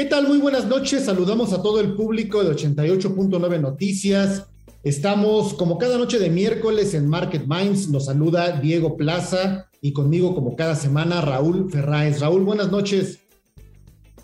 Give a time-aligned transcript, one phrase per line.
[0.00, 0.28] ¿Qué tal?
[0.28, 1.04] Muy buenas noches.
[1.04, 4.48] Saludamos a todo el público de 88.9 Noticias.
[4.82, 7.90] Estamos como cada noche de miércoles en Market Minds.
[7.90, 12.18] Nos saluda Diego Plaza y conmigo como cada semana Raúl Ferráez.
[12.20, 13.20] Raúl, buenas noches.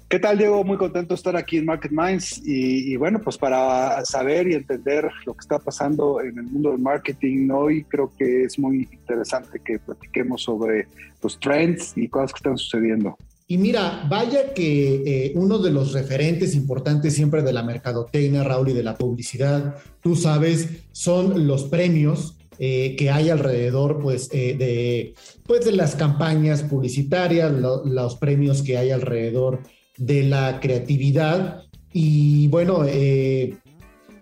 [0.08, 0.64] ¿Qué tal, Diego?
[0.64, 4.54] Muy contento de estar aquí en Market Minds y, y, bueno, pues para saber y
[4.54, 8.88] entender lo que está pasando en el mundo del marketing hoy, creo que es muy
[8.90, 10.88] interesante que platiquemos sobre
[11.22, 13.18] los trends y cosas que están sucediendo.
[13.48, 18.70] Y mira, vaya que eh, uno de los referentes importantes siempre de la mercadotecnia, Raúl,
[18.70, 24.56] y de la publicidad, tú sabes, son los premios eh, que hay alrededor pues, eh,
[24.58, 29.60] de, pues, de las campañas publicitarias, lo, los premios que hay alrededor
[29.96, 31.62] de la creatividad.
[31.92, 32.84] Y bueno,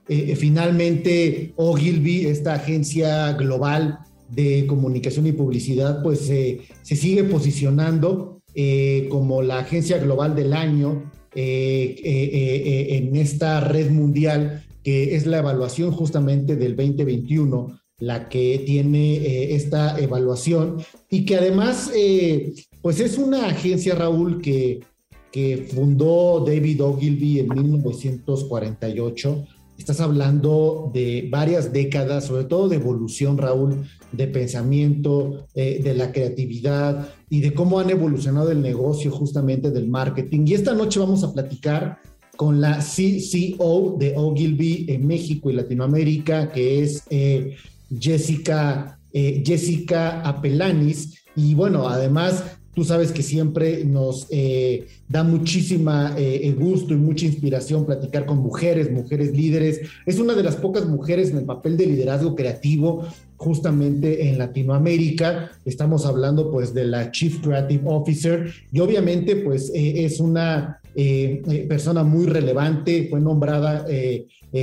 [0.06, 9.42] finalmente Ogilvy, esta agencia global de comunicación y publicidad, pues se sigue posicionando eh, como
[9.42, 15.90] la agencia global del año eh, eh, en esta red mundial, que es la evaluación
[15.90, 20.76] justamente del 2021, la que tiene esta evaluación
[21.08, 21.90] y que además,
[22.82, 24.80] pues es una agencia, Raúl, que,
[25.32, 29.46] que fundó David Ogilvy en 1948
[29.78, 36.12] Estás hablando de varias décadas, sobre todo de evolución, Raúl, de pensamiento, eh, de la
[36.12, 40.46] creatividad y de cómo han evolucionado el negocio justamente del marketing.
[40.46, 41.98] Y esta noche vamos a platicar
[42.36, 47.56] con la CCO de Ogilvy en México y Latinoamérica, que es eh,
[47.98, 51.18] Jessica, eh, Jessica Apelanis.
[51.36, 57.24] Y bueno, además Tú sabes que siempre nos eh, da muchísima eh, gusto y mucha
[57.24, 59.80] inspiración platicar con mujeres, mujeres líderes.
[60.06, 65.52] Es una de las pocas mujeres en el papel de liderazgo creativo justamente en Latinoamérica.
[65.64, 70.80] Estamos hablando pues de la Chief Creative Officer y obviamente pues eh, es una
[71.68, 73.08] persona muy relevante.
[73.10, 73.84] Fue nombrada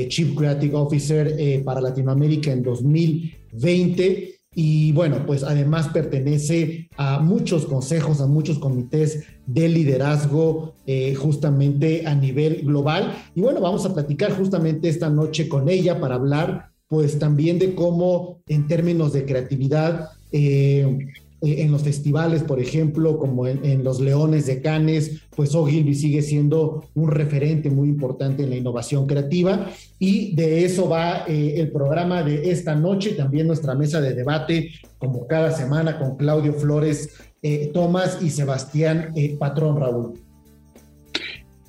[0.08, 8.20] Chief Creative Officer para Latinoamérica en 2020 y bueno, pues además pertenece a muchos consejos,
[8.20, 13.16] a muchos comités de liderazgo eh, justamente a nivel global.
[13.34, 17.74] Y bueno, vamos a platicar justamente esta noche con ella para hablar pues también de
[17.74, 21.08] cómo en términos de creatividad eh,
[21.42, 26.86] en los festivales, por ejemplo, como en, los Leones de Cannes, pues Ogilvy sigue siendo
[26.94, 32.22] un referente muy importante en la innovación creativa y de eso va eh, el programa
[32.22, 34.70] de esta noche, también nuestra mesa de debate,
[35.00, 37.10] como cada semana, con Claudio Flores
[37.42, 40.14] eh, Tomás y Sebastián Patrón Raúl.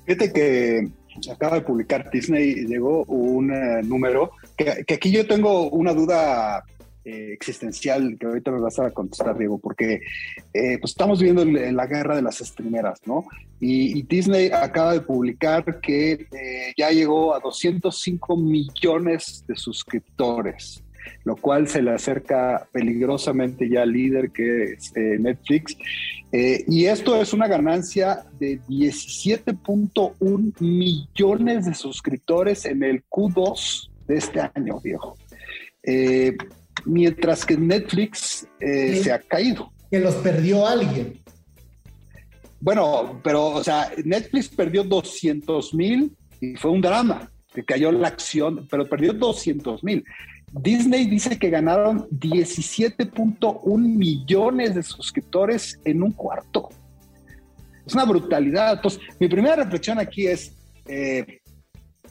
[0.05, 0.87] Fíjate que
[1.31, 3.51] acaba de publicar Disney, llegó un
[3.87, 6.63] número que aquí yo tengo una duda
[7.05, 10.01] eh, existencial que ahorita me vas a contestar, Diego, porque
[10.53, 13.25] eh, pues estamos viviendo la guerra de las streameras, ¿no?
[13.59, 20.83] Y, Disney acaba de publicar que eh, ya llegó a 205 millones de suscriptores,
[21.25, 25.75] lo cual se le acerca peligrosamente ya al líder que es Netflix.
[26.31, 34.39] y esto es una ganancia de 17.1 millones de suscriptores en el Q2 de este
[34.53, 35.17] año, Diego.
[35.83, 36.35] Eh,
[36.85, 39.71] mientras que Netflix eh, se ha caído.
[39.89, 41.21] Que los perdió alguien.
[42.59, 48.07] Bueno, pero, o sea, Netflix perdió 200 mil y fue un drama, que cayó la
[48.07, 50.03] acción, pero perdió 200 mil.
[50.53, 56.69] Disney dice que ganaron 17.1 millones de suscriptores en un cuarto.
[57.85, 58.73] Es una brutalidad.
[58.73, 60.55] Entonces, mi primera reflexión aquí es,
[60.87, 61.39] eh,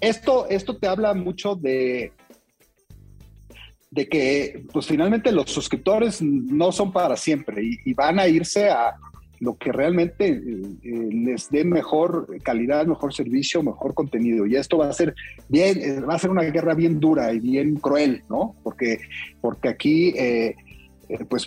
[0.00, 2.12] esto, esto te habla mucho de
[3.92, 8.94] de que pues finalmente los suscriptores no son para siempre y, van a irse a
[9.38, 14.46] lo que realmente eh, les dé mejor calidad, mejor servicio, mejor contenido.
[14.46, 15.14] Y esto va a ser
[15.48, 18.56] bien, va a ser una guerra bien dura y bien cruel, ¿no?
[18.62, 18.98] Porque,
[19.42, 20.14] porque aquí,
[21.28, 21.46] pues,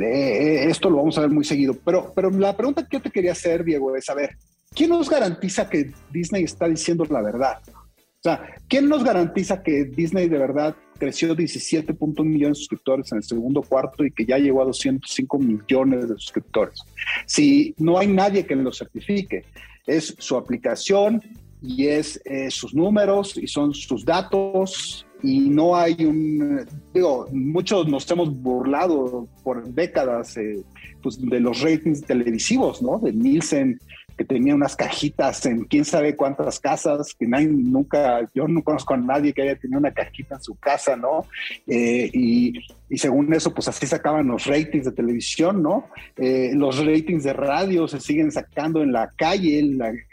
[0.00, 1.74] esto lo vamos a ver muy seguido.
[1.82, 4.36] Pero, pero la pregunta que yo te quería hacer, Diego, es, a ver,
[4.74, 7.58] ¿quién nos garantiza que Disney está diciendo la verdad?
[7.68, 13.18] O sea, ¿quién nos garantiza que Disney de verdad creció 17.1 millones de suscriptores en
[13.18, 16.80] el segundo cuarto y que ya llegó a 205 millones de suscriptores?
[17.26, 19.44] Si no hay nadie que lo certifique,
[19.86, 21.22] es su aplicación
[21.62, 27.88] y es eh, sus números y son sus datos y no hay un, digo, muchos
[27.88, 30.62] nos hemos burlado por décadas eh,
[31.02, 32.98] pues de los ratings televisivos, ¿no?
[32.98, 33.80] De Nielsen
[34.16, 38.94] que tenía unas cajitas en quién sabe cuántas casas, que nadie, nunca, yo no conozco
[38.94, 41.26] a nadie que haya tenido una cajita en su casa, ¿no?
[41.66, 42.54] Eh, y,
[42.88, 45.88] y, según eso, pues así sacaban los ratings de televisión, ¿no?
[46.16, 49.62] Eh, los ratings de radio se siguen sacando en la calle,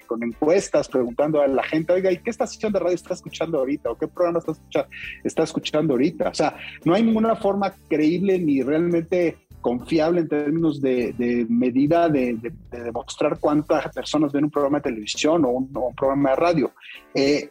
[0.07, 3.91] con encuestas, preguntando a la gente, oiga, ¿y qué estación de radio está escuchando ahorita?
[3.91, 4.89] ¿O qué programa está escuchando,
[5.23, 6.29] está escuchando ahorita?
[6.29, 12.37] O sea, no hay ninguna forma creíble ni realmente confiable en términos de, medida de,
[12.69, 16.71] demostrar cuántas personas ven un programa de televisión o un, programa de radio.
[17.15, 17.49] Eh,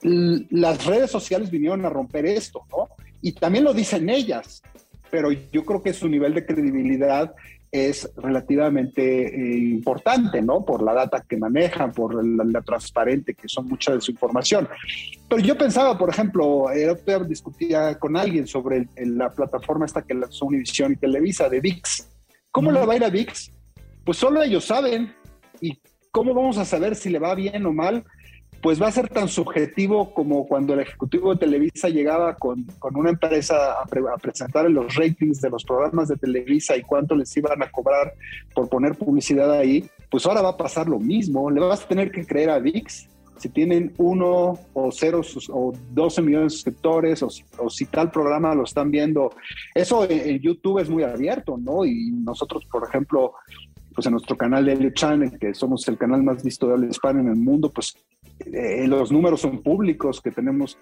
[0.50, 2.90] las redes sociales vinieron a romper esto, ¿no?
[3.22, 4.62] Y también lo dicen ellas,
[5.10, 7.34] pero yo creo que su nivel de credibilidad
[7.72, 9.02] es relativamente
[9.34, 10.62] eh, importante, ¿no?
[10.62, 14.68] Por la data que manejan, por la, transparente que son mucha de su información.
[15.26, 16.94] Pero yo pensaba, por ejemplo, eh,
[17.26, 22.08] discutía con alguien sobre la plataforma esta que lanzó Univision y Televisa de VIX.
[22.50, 23.50] ¿Cómo le va a ir a VIX?
[24.04, 25.14] Pues solo ellos saben.
[25.62, 25.80] ¿Y
[26.10, 28.04] cómo vamos a saber si le va bien o mal?
[28.62, 32.64] Pues va a ser tan subjetivo como cuando el ejecutivo de Televisa llegaba con,
[32.94, 37.60] una empresa a, presentar los ratings de los programas de Televisa y cuánto les iban
[37.60, 38.14] a cobrar
[38.54, 41.50] por poner publicidad ahí, pues ahora va a pasar lo mismo.
[41.50, 46.22] Le vas a tener que creer a VIX si tienen uno o cero o 12
[46.22, 49.32] millones de suscriptores o si, tal programa lo están viendo.
[49.74, 51.84] Eso en, YouTube es muy abierto, ¿no?
[51.84, 53.34] Y nosotros, por ejemplo,
[53.92, 56.86] pues en nuestro canal de L Channel, que somos el canal más visto de habla
[56.86, 57.96] hispana en el mundo, pues
[58.40, 60.78] eh, los números son públicos, que tenemos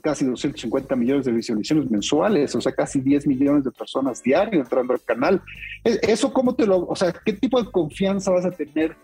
[0.00, 4.92] casi 250 millones de visualizaciones mensuales, o sea, casi 10 millones de personas diarias entrando
[4.92, 5.42] al canal.
[5.84, 8.96] E, ¿Eso cómo te lo, o sea, qué tipo de confianza vas a tener?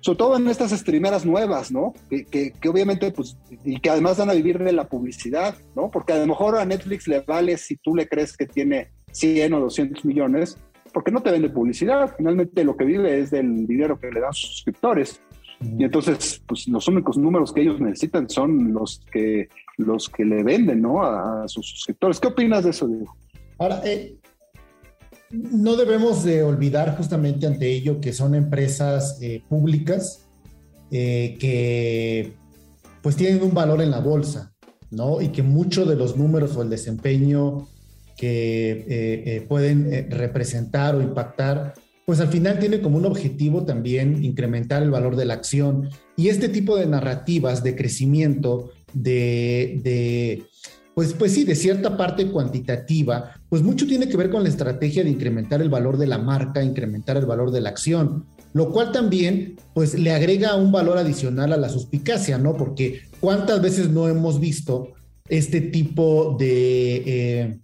[0.00, 1.92] Sobre todo en estas streameras nuevas, ¿no?
[2.08, 5.90] Que, que, obviamente, pues, y que además van a vivir de la publicidad, ¿no?
[5.90, 9.52] Porque a lo mejor a Netflix le vale si tú le crees que tiene 100
[9.52, 10.56] o 200 millones,
[10.94, 12.14] porque no te vende publicidad.
[12.16, 15.20] Finalmente lo que vive es del dinero que le dan sus suscriptores.
[15.62, 20.42] Y entonces, pues los únicos números que ellos necesitan son los que, los que le
[20.42, 21.02] venden, ¿no?
[21.02, 22.18] A, sus suscriptores.
[22.18, 23.14] ¿Qué opinas de eso, Diego?
[23.58, 24.16] Ahora, eh,
[25.30, 30.26] no debemos de olvidar justamente ante ello que son empresas eh, públicas
[30.90, 32.32] eh, que
[33.02, 34.54] pues tienen un valor en la bolsa,
[34.90, 35.20] ¿no?
[35.20, 37.68] Y que muchos de los números o el desempeño
[38.16, 41.72] que pueden representar o impactar
[42.10, 45.90] pues al final tiene como un objetivo también incrementar el valor de la acción.
[46.16, 50.42] Y este tipo de narrativas de crecimiento, de,
[50.92, 55.04] pues, pues sí, de cierta parte cuantitativa, pues mucho tiene que ver con la estrategia
[55.04, 58.24] de incrementar el valor de la marca, incrementar el valor de la acción,
[58.54, 62.56] lo cual también pues le agrega un valor adicional a la suspicacia, ¿no?
[62.56, 64.94] Porque cuántas veces no hemos visto
[65.28, 67.02] este tipo de...
[67.06, 67.58] Eh,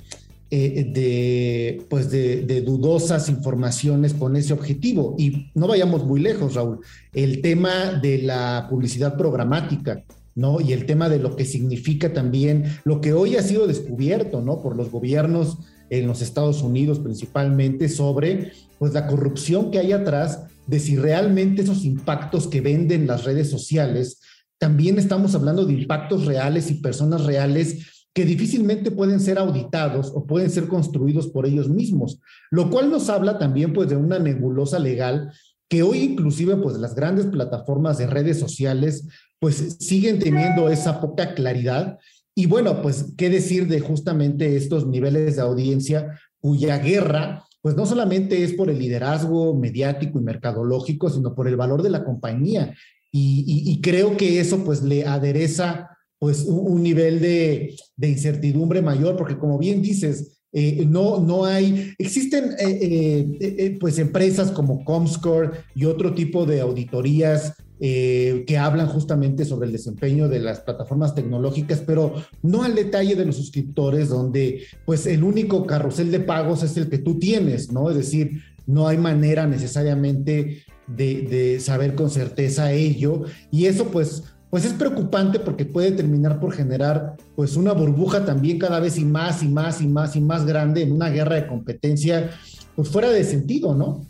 [0.49, 5.17] eh, de, pues de, dudosas informaciones con ese objetivo.
[5.19, 6.81] Y no vayamos muy lejos, Raúl.
[7.13, 10.05] El tema de la publicidad programática,
[10.37, 10.61] ¿no?
[10.61, 14.61] Y el tema de lo que significa también lo que hoy ha sido descubierto, ¿no?
[14.63, 15.59] Por los gobiernos
[15.91, 21.63] en los Estados Unidos principalmente sobre pues la corrupción que hay atrás de si realmente
[21.63, 24.21] esos impactos que venden las redes sociales,
[24.59, 30.25] también estamos hablando de impactos reales y personas reales que difícilmente pueden ser auditados o
[30.25, 32.19] pueden ser construidos por ellos mismos,
[32.51, 35.31] lo cual nos habla también pues de una nebulosa legal
[35.69, 39.07] que hoy inclusive pues las grandes plataformas de redes sociales
[39.39, 41.99] pues siguen teniendo esa poca claridad
[42.35, 47.85] y bueno, pues qué decir de justamente estos niveles de audiencia cuya guerra pues no
[47.85, 52.75] solamente es por el liderazgo mediático y mercadológico, sino por el valor de la compañía.
[53.13, 59.39] Y, y creo que eso pues le adereza pues un, nivel de, incertidumbre mayor, porque
[59.39, 65.85] como bien dices, eh, no, no hay, existen eh, eh, pues empresas como Comscore y
[65.85, 72.15] otro tipo de auditorías que hablan justamente sobre el desempeño de las plataformas tecnológicas, pero
[72.43, 76.89] no al detalle de los suscriptores, donde pues el único carrusel de pagos es el
[76.89, 77.91] que tú tienes, ¿no?
[77.91, 83.25] Es decir, no hay manera necesariamente de, saber con certeza ello.
[83.51, 88.59] Y eso pues, pues es preocupante porque puede terminar por generar pues una burbuja también
[88.59, 91.47] cada vez y más y más y más y más grande en una guerra de
[91.47, 92.31] competencia
[92.75, 94.07] pues fuera de sentido, ¿no?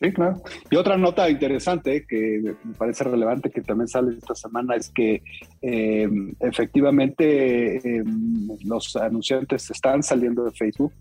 [0.00, 0.42] Sí, claro.
[0.70, 5.22] Y otra nota interesante que me parece relevante que también sale esta semana es que
[5.60, 10.94] em, efectivamente em, los anunciantes están saliendo de Facebook.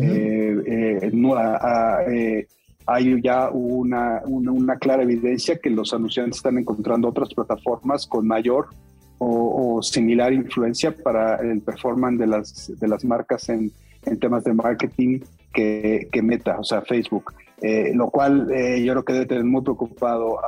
[0.00, 1.10] Eh, eh,
[2.08, 2.46] eh,
[2.86, 8.68] hay ya una, una, clara evidencia que los anunciantes están encontrando otras plataformas con mayor
[9.18, 13.72] o, similar influencia para el performance de las, de las marcas en,
[14.04, 15.20] en temas de marketing
[15.52, 17.32] que, que Meta, o sea, Facebook.
[17.62, 20.44] Eh, lo cual eh, yo creo que debe tener muy preocupado a,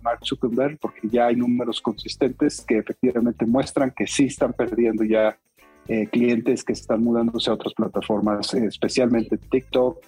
[0.00, 5.38] Mark Zuckerberg porque ya hay números consistentes que efectivamente muestran que sí están perdiendo ya
[5.86, 9.98] eh, clientes que están mudándose a otras plataformas, especialmente TikTok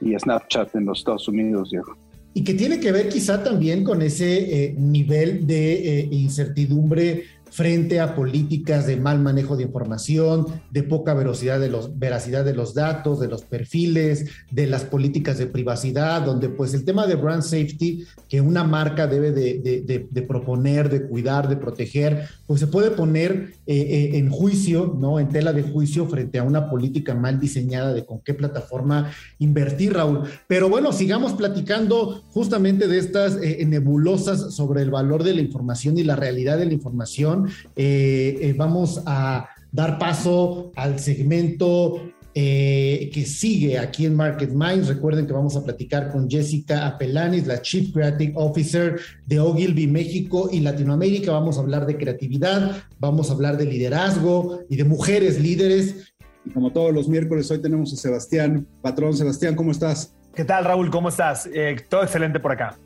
[0.00, 1.96] y Snapchat en los Estados Unidos, Diego.
[2.34, 7.24] Y que tiene que ver quizá también con ese nivel de incertidumbre
[7.56, 12.52] frente a políticas de mal manejo de información, de poca veracidad de los, veracidad de
[12.52, 17.14] los datos, de los perfiles, de las políticas de privacidad, donde pues el tema de
[17.14, 22.90] brand safety que una marca debe de, proponer, de cuidar, de proteger, pues se puede
[22.90, 25.18] poner eh, eh, en juicio, ¿no?
[25.18, 29.94] En tela de juicio frente a una política mal diseñada de con qué plataforma invertir,
[29.94, 30.24] Raúl.
[30.46, 35.96] Pero bueno, sigamos platicando justamente de estas eh, nebulosas sobre el valor de la información
[35.96, 42.02] y la realidad de la información eh, eh, vamos a dar paso al segmento
[42.38, 44.88] eh, que sigue aquí en Market Minds.
[44.88, 50.50] Recuerden que vamos a platicar con Jessica Apelanis, la Chief Creative Officer de Ogilvy México
[50.52, 51.32] y Latinoamérica.
[51.32, 56.12] Vamos a hablar de creatividad, vamos a hablar de liderazgo y de mujeres líderes.
[56.44, 58.66] Y como todos los miércoles, hoy tenemos a Sebastián.
[58.82, 60.14] Patrón, Sebastián, ¿cómo estás?
[60.34, 60.90] ¿Qué tal, Raúl?
[60.90, 61.48] ¿Cómo estás?
[61.88, 62.78] todo excelente por acá.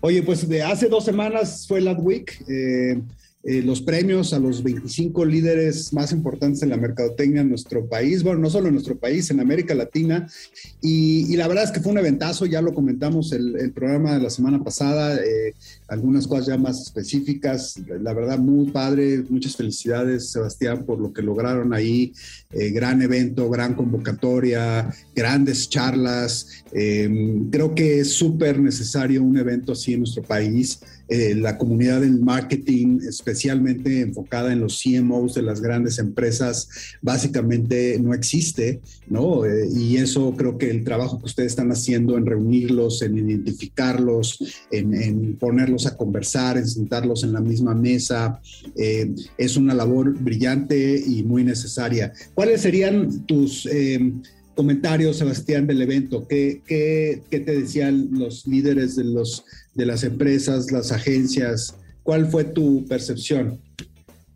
[0.00, 2.44] Oye, pues de hace dos semanas fue el Week.
[2.48, 3.00] Eh,
[3.64, 8.40] los premios a los 25 líderes más importantes en la mercadotecnia en nuestro país, bueno,
[8.40, 10.28] no solo en nuestro país, en América Latina.
[10.82, 14.22] Y, la verdad es que fue un eventazo, ya lo comentamos el, el programa de
[14.22, 15.54] la semana pasada, eh,
[15.86, 17.80] algunas cosas ya más específicas.
[18.02, 22.12] La verdad, muy padre, muchas felicidades, Sebastián, por lo que lograron ahí.
[22.50, 26.64] Eh, gran evento, gran convocatoria, grandes charlas.
[26.70, 30.80] creo que es súper necesario un evento así en nuestro país.
[31.08, 36.68] Eh, la comunidad del marketing, especialmente enfocada en los CMOs de las grandes empresas,
[37.00, 39.46] básicamente no existe, ¿no?
[39.46, 44.66] Eh, y eso creo que el trabajo que ustedes están haciendo en reunirlos, en identificarlos,
[44.70, 48.40] en, ponerlos a conversar, en sentarlos en la misma mesa,
[48.76, 52.12] eh, es una labor brillante y muy necesaria.
[52.34, 53.66] ¿Cuáles serían tus
[54.58, 56.26] comentarios, Sebastián, del evento?
[56.26, 61.76] ¿Qué, qué, qué te decían los líderes de los de las empresas, las agencias?
[62.02, 63.60] ¿Cuál fue tu percepción?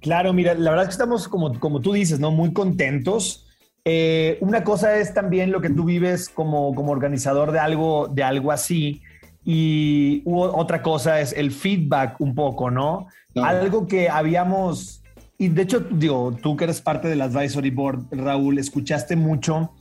[0.00, 2.30] Claro, mira, la verdad es que estamos, como, como tú dices, ¿no?
[2.30, 3.48] Muy contentos.
[3.84, 8.22] Eh, una cosa es también lo que tú vives como, como organizador de algo, de
[8.22, 9.02] algo así.
[9.44, 13.08] Y otra cosa es el feedback un poco, ¿no?
[13.34, 15.02] Algo que habíamos,
[15.36, 19.72] y de hecho, digo, tú que eres parte del advisory board, Raúl, escuchaste mucho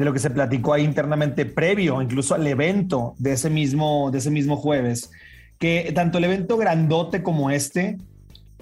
[0.00, 4.16] de lo que se platicó ahí internamente previo, incluso al evento de ese mismo, de
[4.16, 5.10] ese mismo jueves,
[5.58, 7.98] que tanto el evento grandote como este,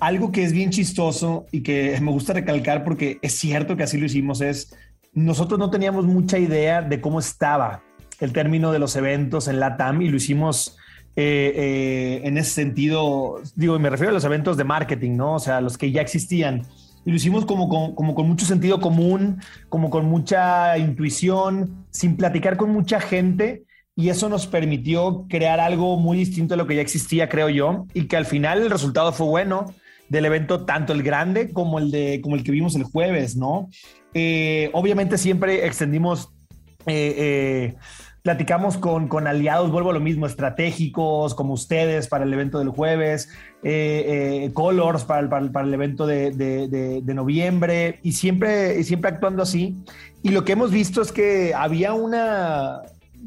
[0.00, 3.98] algo que es bien chistoso y que me gusta recalcar porque es cierto que así
[3.98, 4.74] lo hicimos, es
[5.12, 7.82] nosotros no teníamos mucha idea de cómo estaba
[8.18, 10.76] el término de los eventos en la TAM y lo hicimos
[11.14, 15.34] eh, eh, en ese sentido, digo, me refiero a los eventos de marketing, ¿no?
[15.34, 16.66] O sea, los que ya existían
[17.04, 22.70] y lo hicimos como con, mucho sentido común, como con mucha intuición, sin platicar con
[22.70, 23.64] mucha gente.
[23.96, 27.86] Y eso nos permitió crear algo muy distinto a lo que ya existía, creo yo,
[27.94, 29.74] y que al final el resultado fue bueno
[30.08, 33.68] del evento, tanto el grande como el, de, como el que vimos el jueves, ¿no?
[34.14, 36.30] Eh, obviamente siempre extendimos
[36.86, 37.74] eh, eh,
[38.28, 42.68] platicamos con, con, aliados, vuelvo a lo mismo, estratégicos como ustedes para el evento del
[42.68, 43.30] jueves,
[43.62, 46.68] eh, eh, Colors para el, para, el, evento de, de,
[47.02, 49.78] de, noviembre y siempre, siempre actuando así.
[50.22, 52.82] Y lo que hemos visto es que había una,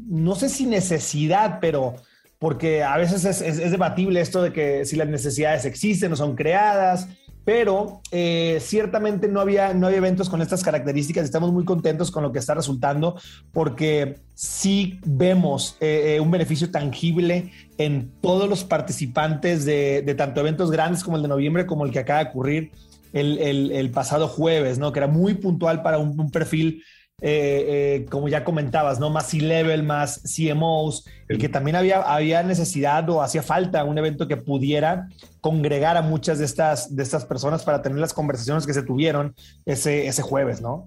[0.06, 1.96] no sé si necesidad, pero
[2.38, 6.16] porque a veces es, es, es debatible esto de que si las necesidades existen o
[6.16, 7.08] son creadas
[7.44, 11.24] pero eh, ciertamente no había, no eventos con estas características.
[11.24, 13.16] Estamos muy contentos con lo que está resultando
[13.52, 20.70] porque sí vemos eh, eh, un beneficio tangible en todos los participantes de, tanto eventos
[20.70, 22.70] grandes como el de noviembre como el que acaba de ocurrir
[23.12, 24.92] el, pasado jueves, ¿no?
[24.92, 26.82] que era muy puntual para un, perfil
[27.24, 29.08] eh, como ya comentabas, ¿no?
[29.08, 34.26] Más C-level, más CMOs, y que también había, había necesidad o hacía falta un evento
[34.26, 35.08] que pudiera
[35.40, 39.34] congregar a muchas de estas, de estas personas para tener las conversaciones que se tuvieron
[39.64, 40.84] ese, ese jueves, ¿no?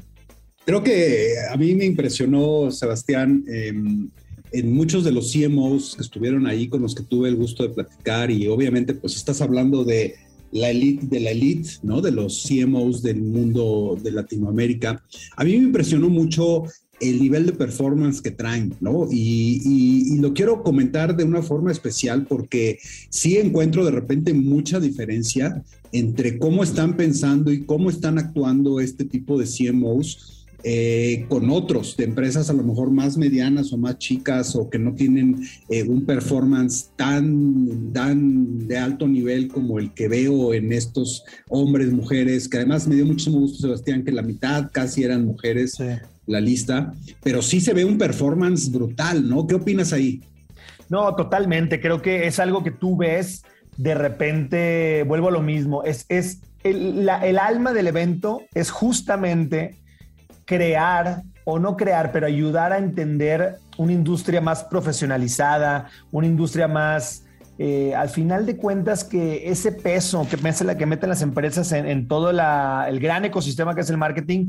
[0.66, 4.10] Creo que a mí me impresionó, Sebastián, em,
[4.52, 7.70] en muchos de los CMOs que estuvieron ahí con los que tuve el gusto de
[7.70, 10.16] platicar y obviamente pues estás hablando de
[10.56, 12.02] la elite de la elite, ¿no?
[12.02, 15.04] De los CMOs del mundo de Latinoamérica.
[15.36, 16.64] A mí me impresionó mucho
[17.02, 19.08] el nivel de performance que traen, ¿no?
[19.12, 25.62] Y, lo quiero comentar de una forma especial porque sí encuentro de repente mucha diferencia
[25.92, 31.96] entre cómo están pensando y cómo están actuando este tipo de CMOs eh, con otros
[31.96, 35.84] de empresas a lo mejor más medianas o más chicas o que no tienen eh,
[35.84, 42.50] un performance tan, tan de alto nivel como el que veo en estos hombres, mujeres,
[42.50, 45.78] que además me dio muchísimo gusto, Sebastián, que la mitad casi eran mujeres,
[46.26, 49.46] la lista, pero sí se ve un performance brutal, ¿no?
[49.46, 50.24] ¿Qué opinas ahí?
[50.90, 53.44] No, totalmente, creo que es algo que tú ves
[53.78, 59.76] de repente, vuelvo a lo mismo, es, es el, el alma del evento es justamente
[60.46, 67.26] crear o no crear, pero ayudar a entender una industria más profesionalizada, una industria más,
[67.60, 70.38] eh, al final de cuentas, que ese peso que,
[70.78, 74.48] que meten las empresas en, todo el gran ecosistema que es el marketing,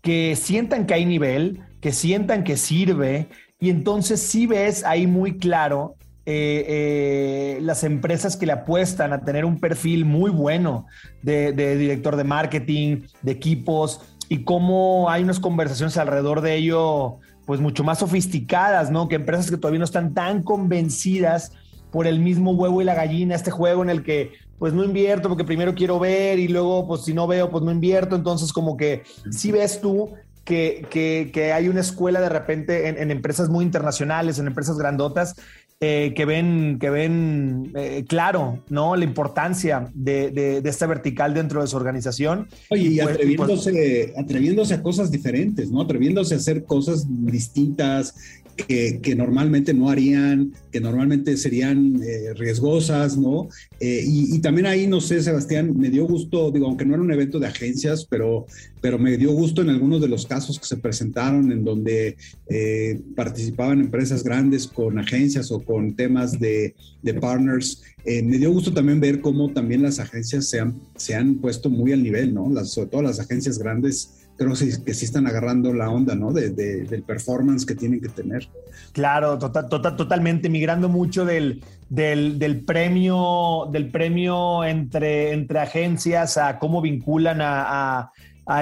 [0.00, 3.28] que sientan que hay nivel, que sientan que sirve,
[3.60, 9.24] y entonces sí ves ahí muy claro eh, eh, las empresas que le apuestan a
[9.24, 10.86] tener un perfil muy bueno
[11.20, 14.00] de, director de marketing, de equipos,
[14.32, 19.06] y cómo hay unas conversaciones alrededor de ello, pues mucho más sofisticadas, ¿no?
[19.06, 21.52] Que empresas que todavía no están tan convencidas
[21.90, 25.28] por el mismo huevo y la gallina, este juego en el que pues no invierto
[25.28, 28.78] porque primero quiero ver y luego pues si no veo pues no invierto, entonces como
[28.78, 33.66] que si ves tú que, que, hay una escuela de repente en, en, empresas muy
[33.66, 35.36] internacionales, en empresas grandotas,
[35.84, 38.94] eh, que ven, que ven eh, claro, ¿no?
[38.94, 42.46] La importancia de, de, esta vertical dentro de su organización.
[42.70, 45.80] Oye, y, pues, atreviéndose, atreviéndose a cosas diferentes, ¿no?
[45.80, 48.14] Atreviéndose a hacer cosas distintas,
[48.56, 53.48] que, normalmente no harían, que normalmente serían eh, riesgosas, ¿no?
[53.80, 57.12] Eh, y, también ahí, no sé, Sebastián, me dio gusto, digo, aunque no era un
[57.12, 58.46] evento de agencias, pero,
[58.80, 62.16] pero me dio gusto en algunos de los casos que se presentaron en donde
[62.48, 67.82] eh, participaban empresas grandes con agencias o con temas de, de partners.
[68.04, 71.92] me dio gusto también ver cómo también las agencias se han, se han puesto muy
[71.92, 72.50] al nivel, ¿no?
[72.50, 76.32] Las, sobre todo las agencias grandes creo que sí están agarrando la onda, ¿no?
[76.32, 78.48] De, del performance que tienen que tener.
[78.92, 86.58] Claro, total, total, totalmente, migrando mucho del, del, premio, del premio entre, entre agencias a
[86.58, 88.10] cómo vinculan a,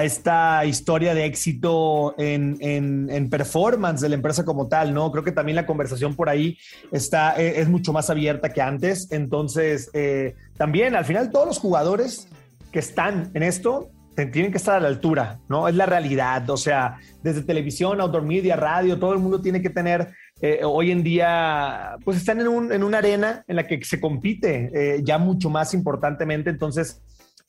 [0.03, 5.11] esta historia de éxito en, en, performance de la empresa como tal, ¿no?
[5.11, 6.57] Creo que también la conversación por ahí
[6.91, 9.11] está, e, es, mucho más abierta que antes.
[9.11, 12.27] Entonces, eh, también al final todos los jugadores
[12.71, 13.89] que están en esto
[14.27, 15.67] tienen que estar a la altura, ¿no?
[15.67, 19.69] Es la realidad, o sea, desde televisión, outdoor media, radio, todo el mundo tiene que
[19.69, 23.83] tener, eh, hoy en día, pues están en, un, en, una arena en la que
[23.83, 27.01] se compite eh, ya mucho más importantemente, entonces,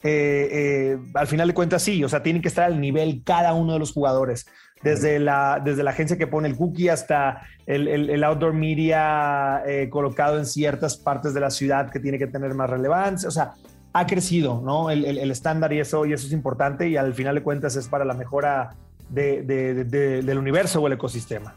[0.03, 3.73] eh, al final de cuentas, sí, o sea, tienen que estar al nivel cada uno
[3.73, 4.47] de los jugadores,
[4.83, 9.63] desde la, desde la agencia que pone el cookie hasta el, el, el outdoor media
[9.91, 13.55] colocado en ciertas partes de la ciudad que tiene que tener más relevancia, o sea,
[13.93, 14.91] ha crecido, ¿no?
[14.91, 18.05] El, estándar y eso, y eso es importante y al final de cuentas es para
[18.05, 18.71] la mejora
[19.11, 21.55] del universo o el ecosistema.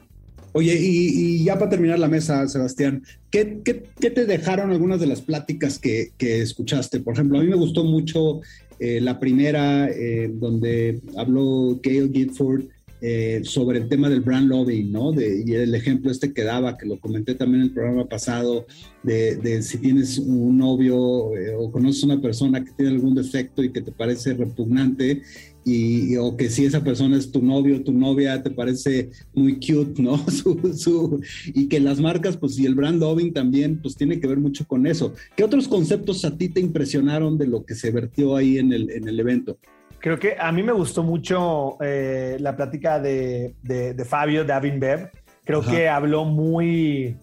[0.52, 3.62] Oye, y, ya para terminar la mesa, Sebastián, ¿qué,
[4.00, 7.02] te dejaron algunas de las pláticas que, escuchaste?
[7.02, 8.40] Por ejemplo, a mí me gustó mucho
[8.80, 12.64] eh, la primera eh, donde habló Gail Gitford
[13.08, 15.12] eh, sobre el tema del brand lobbying, ¿no?
[15.12, 18.66] De, y el ejemplo este que daba, que lo comenté también en el programa pasado,
[19.04, 23.72] de, si tienes un novio eh, o conoces una persona que tiene algún defecto y
[23.72, 25.22] que te parece repugnante,
[25.64, 30.02] y, o que si esa persona es tu novio, tu novia, te parece muy cute,
[30.02, 30.20] ¿no?
[31.54, 34.66] y que las marcas, pues, y el brand lobbying también, pues, tiene que ver mucho
[34.66, 35.14] con eso.
[35.36, 38.90] ¿Qué otros conceptos a ti te impresionaron de lo que se vertió ahí en el,
[38.90, 39.60] en el evento?
[40.06, 45.10] Creo que a mí me gustó mucho eh, la plática de, de, Fabio, de Bev.
[45.44, 47.18] Creo que habló muy...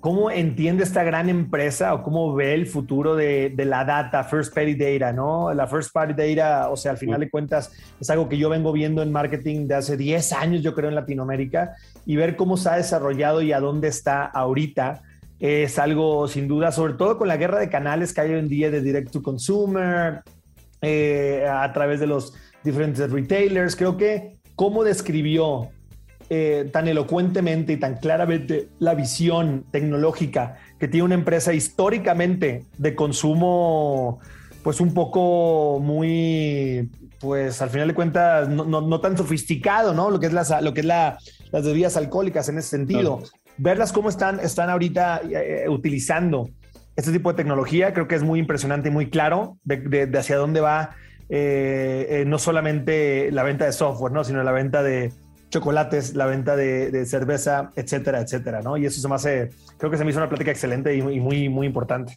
[0.00, 4.54] ¿Cómo entiende esta gran empresa o cómo ve el futuro de, de, la data, first
[4.54, 5.52] party data, ¿no?
[5.52, 7.70] La first party data, o sea, al final de cuentas,
[8.00, 10.94] es algo que yo vengo viendo en marketing de hace 10 años, yo creo, en
[10.94, 15.02] Latinoamérica, y ver cómo se ha desarrollado y a dónde está ahorita
[15.38, 18.48] es algo sin duda, sobre todo con la guerra de canales que hay hoy en
[18.48, 20.22] día de direct to consumer,
[20.82, 23.76] eh, a través de los diferentes retailers.
[23.76, 25.70] Creo que cómo describió
[26.32, 32.94] eh, tan elocuentemente y tan claramente la visión tecnológica que tiene una empresa históricamente de
[32.94, 34.20] consumo,
[34.62, 36.88] pues un poco muy,
[37.18, 40.08] pues al final de cuentas, no, tan sofisticado, ¿no?
[40.08, 41.18] Lo que es, la, lo que es la,
[41.50, 43.22] las bebidas alcohólicas en ese sentido.
[43.58, 46.48] Verlas cómo están, están ahorita eh, utilizando
[47.00, 50.60] este tipo de tecnología, creo que es muy impresionante y muy claro de, hacia dónde
[50.60, 50.96] va
[51.28, 54.24] eh, no solamente la venta de software, ¿no?
[54.24, 55.12] sino la venta de,
[55.50, 58.76] chocolates, la venta de, cerveza, etcétera, etcétera, ¿no?
[58.76, 61.48] Y eso se me hace, creo que se me hizo una plática excelente y, muy,
[61.48, 62.16] muy importante.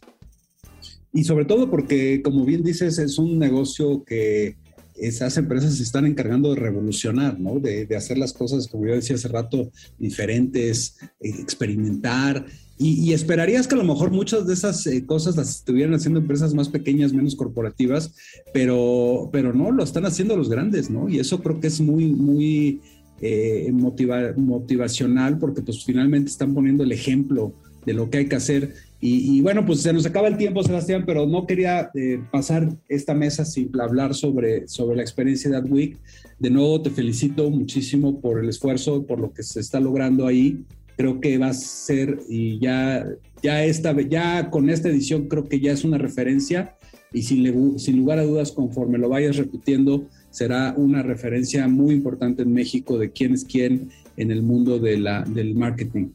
[1.12, 4.56] Y sobre todo porque, como bien dices, es un negocio que
[4.96, 7.58] esas empresas se están encargando de revolucionar, ¿no?
[7.58, 12.46] De, hacer las cosas, como yo decía hace rato, diferentes, eh, experimentar.
[12.76, 16.54] Y, esperarías que a lo mejor muchas de esas eh, cosas las estuvieran haciendo empresas
[16.54, 18.14] más pequeñas, menos corporativas,
[18.52, 21.08] pero, pero no, lo están haciendo los grandes, ¿no?
[21.08, 22.80] Y eso creo que es muy, muy
[23.20, 27.54] eh, motivacional porque pues finalmente están poniendo el ejemplo
[27.86, 28.74] de lo que hay que hacer.
[29.06, 33.12] Y, bueno, pues se nos acaba el tiempo, Sebastián, pero no quería eh, pasar esta
[33.12, 35.98] mesa sin hablar sobre, sobre la experiencia de AdWeek.
[36.38, 40.64] De nuevo, te felicito muchísimo por el esfuerzo, por lo que se está logrando ahí.
[40.96, 43.04] Creo que va a ser, y ya,
[43.42, 46.76] ya, esta, ya con esta edición creo que ya es una referencia
[47.12, 52.42] y sin, sin lugar a dudas, conforme lo vayas repitiendo, será una referencia muy importante
[52.42, 56.08] en México de quién es quién en el mundo del marketing.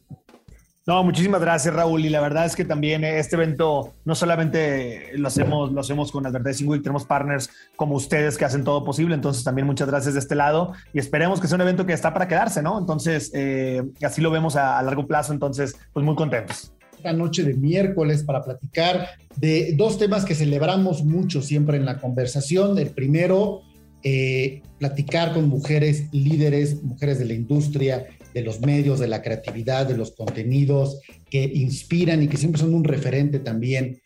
[0.90, 2.04] No, muchísimas gracias, Raúl.
[2.04, 6.26] Y la verdad es que también este evento no solamente lo hacemos, lo hacemos con
[6.26, 9.14] Advertising Week, tenemos partners como ustedes que hacen todo posible.
[9.14, 12.12] Entonces, también muchas gracias de este lado y esperemos que sea un evento que está
[12.12, 12.80] para quedarse, ¿no?
[12.80, 15.32] Entonces, eh, así lo vemos a, a largo plazo.
[15.32, 21.06] Entonces, pues muy contentos esta noche de miércoles para platicar de dos temas que celebramos
[21.06, 22.80] mucho siempre en la conversación.
[22.80, 23.62] El primero,
[24.02, 29.88] eh, platicar con mujeres líderes, mujeres de la industria, de los medios, de la creatividad,
[29.88, 34.02] de los contenidos que inspiran y que siempre son un referente también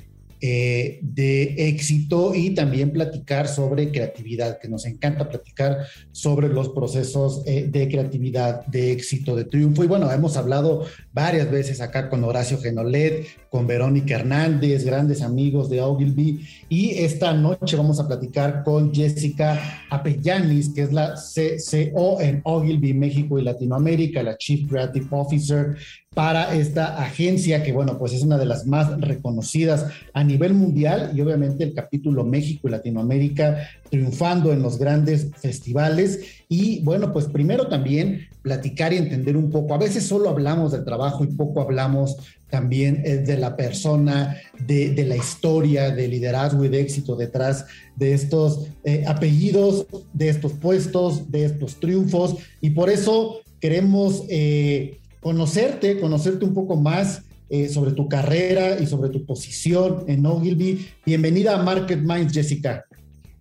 [0.45, 7.43] eh, de éxito y también platicar sobre creatividad, que nos encanta platicar sobre los procesos
[7.45, 9.86] eh, de creatividad, de éxito, de triunfo.
[9.86, 15.69] Y bueno, hemos hablado varias veces acá con Horacio Genolet, con Verónica Hernández, grandes amigos
[15.69, 16.45] de Ogilvy.
[16.75, 22.95] Y esta noche vamos a platicar con Jessica Apellanis, que es la CCO en Ogilvy,
[22.95, 25.77] México y Latinoamérica, la Chief Creative Officer
[26.15, 31.12] para esta agencia que, bueno, pues es una de las más reconocidas a nivel mundial
[31.13, 36.21] y obviamente el capítulo México y Latinoamérica triunfando en los grandes festivales.
[36.49, 39.73] Y bueno, pues primero también platicar y entender un poco.
[39.73, 42.17] A veces solo hablamos del trabajo y poco hablamos
[42.49, 48.13] también eh, de la persona, de, la historia, de liderazgo y de éxito detrás de
[48.13, 52.36] estos eh, apellidos, de estos puestos, de estos triunfos.
[52.62, 54.23] Y por eso queremos...
[54.29, 57.21] Eh, conocerte, conocerte un poco más
[57.69, 60.86] sobre tu carrera y sobre tu posición en Ogilvy.
[61.06, 62.84] Bienvenida a Market Minds, Jessica.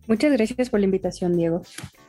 [0.06, 1.62] Muchas gracias por la invitación, Diego.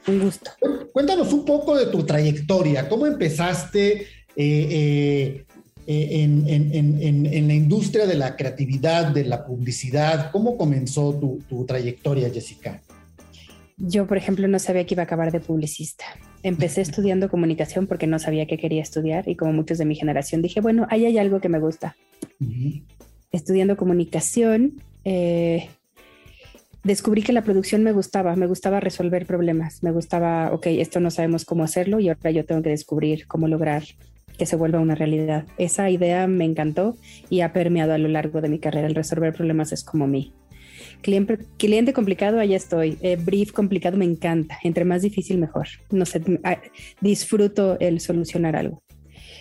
[0.08, 0.52] Un gusto.
[0.92, 2.90] Cuéntanos un poco de tu trayectoria.
[2.90, 5.46] ¿Cómo empezaste eh,
[5.86, 10.32] eh, en, la industria de la creatividad, de la publicidad?
[10.32, 12.82] ¿Cómo comenzó tu, tu trayectoria, Jessica?
[13.78, 16.06] Yo, por ejemplo, no sabía que iba a acabar de publicista.
[16.42, 20.42] Empecé estudiando comunicación porque no sabía qué quería estudiar y como muchos de mi generación
[20.42, 21.96] dije, bueno, ahí hay algo que me gusta.
[23.32, 25.70] Estudiando comunicación, eh,
[26.84, 31.12] descubrí que la producción me gustaba, me gustaba resolver problemas, me gustaba, ok, esto no
[31.12, 33.84] sabemos cómo hacerlo y ahora yo tengo que descubrir cómo lograr
[34.38, 35.46] que se vuelva una realidad.
[35.58, 36.98] Esa idea me encantó
[37.30, 38.88] y ha permeado a lo largo de mi carrera.
[38.88, 40.34] El resolver problemas es como mí.
[41.02, 42.98] Cliente, complicado, allá estoy.
[43.02, 44.58] Eh, brief complicado, me encanta.
[44.64, 45.68] Entre más difícil, mejor.
[45.92, 46.60] No sé, ah,
[47.02, 48.82] disfruto el solucionar algo.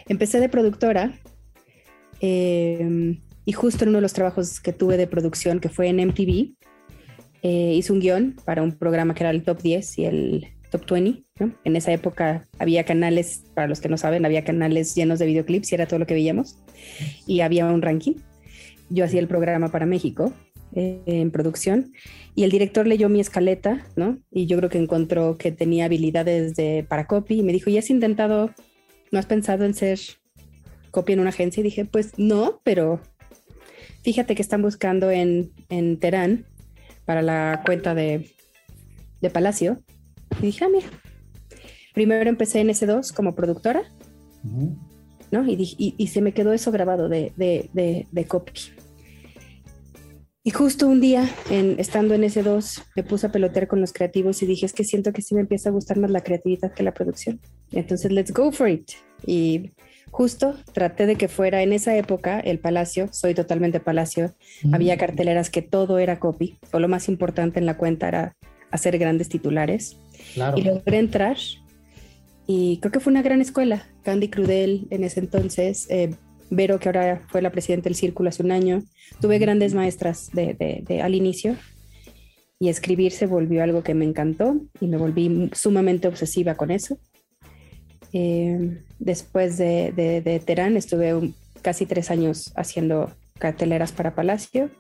[0.09, 1.13] Empecé de productora
[2.21, 6.01] em, y justo en uno de los trabajos que tuve de producción, que fue en
[6.01, 6.55] MTV,
[7.43, 11.25] eh, un guion para un programa que era el Top 10 y el Top 20.
[11.65, 15.73] En esa época había canales, para los que no saben, había canales llenos de videoclips
[15.73, 16.57] y era todo lo que veíamos.
[17.27, 18.15] Y había un ranking.
[18.89, 20.33] Yo hacía el programa para México
[20.75, 21.93] en producción
[22.35, 24.19] y el director leyó mi escaleta, ¿no?
[24.31, 27.79] Y yo creo que encontró que tenía habilidades de, para copy y me dijo, ¿y
[27.79, 28.51] has intentado,
[29.11, 29.99] no has pensado en ser
[30.91, 31.61] copy en una agencia?
[31.61, 33.01] Y dije, pues no, pero
[34.03, 36.47] fíjate que están buscando en, en Terán
[37.05, 38.31] para la cuenta de,
[39.21, 39.83] de Palacio.
[40.41, 40.87] Y dije, ah, mira,
[41.95, 43.83] primero empecé en S2 como productora,
[45.31, 45.47] ¿no?
[45.47, 48.53] Y, y, y, se me quedó eso grabado de, de, de, de copy
[50.43, 54.43] Y justo un día, en, estando en S2, me puse a pelotear con los creativos
[54.43, 56.83] y dije, es que siento que sí me empieza a gustar más la creatividad que
[56.83, 57.41] la producción.
[57.71, 58.91] Entonces, let's go for it.
[59.27, 59.71] Y
[60.13, 64.75] justo traté de que fuera en esa época el Palacio, soy totalmente Palacio, Mm.
[64.75, 68.37] había carteleras que todo era copy, o lo más importante en la cuenta era
[68.71, 69.97] hacer grandes titulares.
[70.35, 70.57] Claro.
[70.59, 71.37] Y logré entrar
[72.47, 73.87] y creo que fue una gran escuela.
[74.03, 76.15] Candy Crudel en ese entonces, eh,
[76.51, 78.83] Vero, que ahora fue la presidenta del Círculo hace un año.
[79.23, 81.57] Tuve grandes maestras de, de- de- al inicio
[82.59, 86.99] y escribir se volvió algo que me encantó y me volví sumamente obsesiva con eso.
[88.13, 94.71] Eh, después de, de, de Terán estuve un- casi tres años haciendo carteleras para Palacio.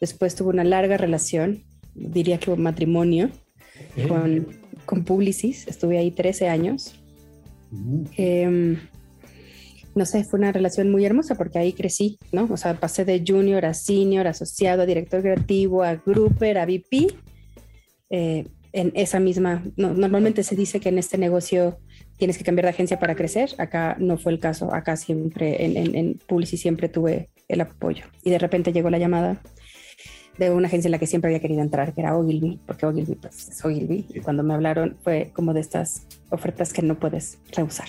[0.00, 3.30] Después tuve una larga relación, diría que un matrimonio,
[4.08, 4.46] con,
[4.84, 5.66] con Publicis.
[5.68, 6.94] Estuve ahí 13 años.
[7.70, 8.04] Ujú.
[8.16, 8.78] Eh,
[9.94, 12.48] no sé, fue una relación muy hermosa porque ahí crecí, ¿no?
[12.50, 17.08] O sea, pasé de junior a senior, asociado, a director creativo, a grouper, a VP.
[18.10, 21.78] eh, en esa misma, no, normalmente se dice que en este negocio
[22.22, 23.50] tienes que cambiar de agencia para crecer.
[23.58, 24.72] Acá no fue el caso.
[24.72, 28.04] Acá siempre, en, en, en Publicis siempre tuve el apoyo.
[28.22, 29.42] Y de repente llegó la llamada
[30.38, 33.16] de una agencia en la que siempre había querido entrar, que era Ogilvy, porque Ogilvy
[33.16, 34.06] pues, es Ogilvy.
[34.14, 37.88] Y cuando me hablaron fue como de estas ofertas que no puedes rehusar.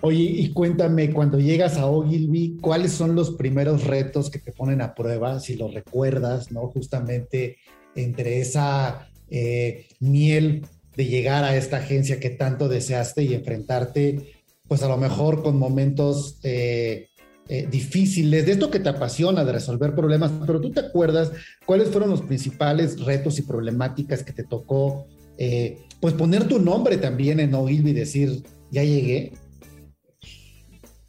[0.00, 4.80] Oye, y cuéntame, cuando llegas a Ogilvy, ¿cuáles son los primeros retos que te ponen
[4.80, 6.68] a prueba, si los recuerdas, ¿no?
[6.68, 7.58] Justamente
[7.94, 10.62] entre esa eh, miel
[11.00, 14.34] de llegar a esta agencia que tanto deseaste y enfrentarte,
[14.68, 17.08] pues a lo mejor con momentos eh,
[17.48, 21.32] eh, difíciles, de esto que te apasiona, de resolver problemas, pero tú te acuerdas
[21.64, 25.06] cuáles fueron los principales retos y problemáticas que te tocó,
[25.38, 29.32] eh, pues poner tu nombre también en Ogilvy y decir, ya llegué.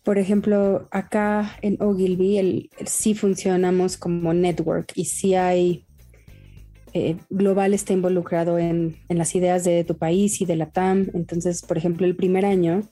[0.03, 5.85] Por ejemplo, acá en Ogilvy el, el- sí funcionamos como network y sí hay,
[6.93, 11.09] eh, Global está involucrado en, en las ideas de tu país y de la TAM.
[11.13, 12.83] Entonces, por ejemplo, el primer año,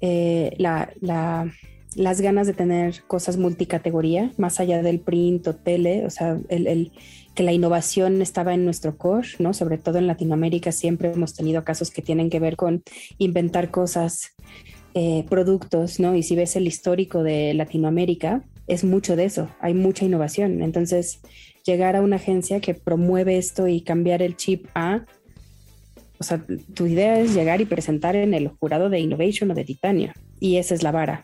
[0.00, 1.50] eh, la, la-
[1.94, 6.66] las ganas de tener cosas multicategoría, más allá del print o tele, o sea, el,
[6.66, 6.92] el-
[7.34, 9.54] que la innovación estaba en nuestro core, ¿no?
[9.54, 12.82] Sobre todo en Latinoamérica siempre hemos tenido casos que tienen que ver con
[13.18, 14.34] inventar cosas
[14.94, 16.14] eh, productos, ¿no?
[16.14, 20.62] Y si ves el histórico de Latinoamérica, es mucho de eso, hay mucha innovación.
[20.62, 21.20] Entonces,
[21.66, 25.04] llegar a una agencia que promueve esto y cambiar el chip a,
[26.18, 29.64] o sea, tu idea es llegar y presentar en el jurado de Innovation o de
[29.64, 31.22] Titanio, y esa es la vara.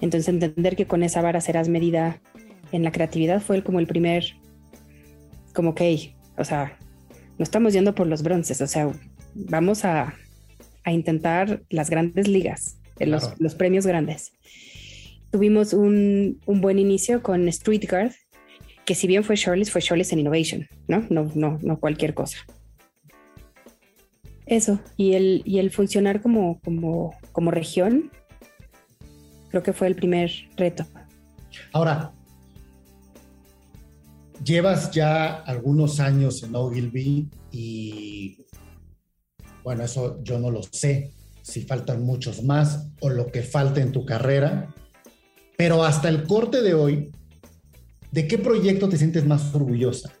[0.00, 2.20] Entonces, entender que con esa vara serás medida
[2.72, 4.24] en la creatividad fue el- como el primer,
[5.54, 6.76] como que, o sea,
[7.38, 8.90] no estamos yendo por los bronces, o sea,
[9.34, 10.14] vamos a,
[10.84, 13.36] a intentar las grandes ligas, eh, los, Claro.
[13.40, 14.32] los premios grandes.
[15.30, 18.12] Tuvimos un, un buen inicio con Street Guard,
[18.84, 21.06] que si bien fue Shirley's, fue Shirley's en Innovation, ¿no?
[21.10, 22.38] No, no, no cualquier cosa.
[24.46, 28.10] Eso, y el, y el funcionar como, como, como región,
[29.50, 30.84] creo que fue el primer reto.
[31.72, 32.12] Ahora,
[34.44, 38.38] llevas ya algunos años en Ogilvy y
[39.62, 43.92] bueno, eso yo no lo sé, si faltan muchos más o lo que falta en
[43.92, 44.74] tu carrera,
[45.56, 47.12] pero hasta el corte de hoy,
[48.12, 50.12] ¿de qué proyecto te sientes más orgullosa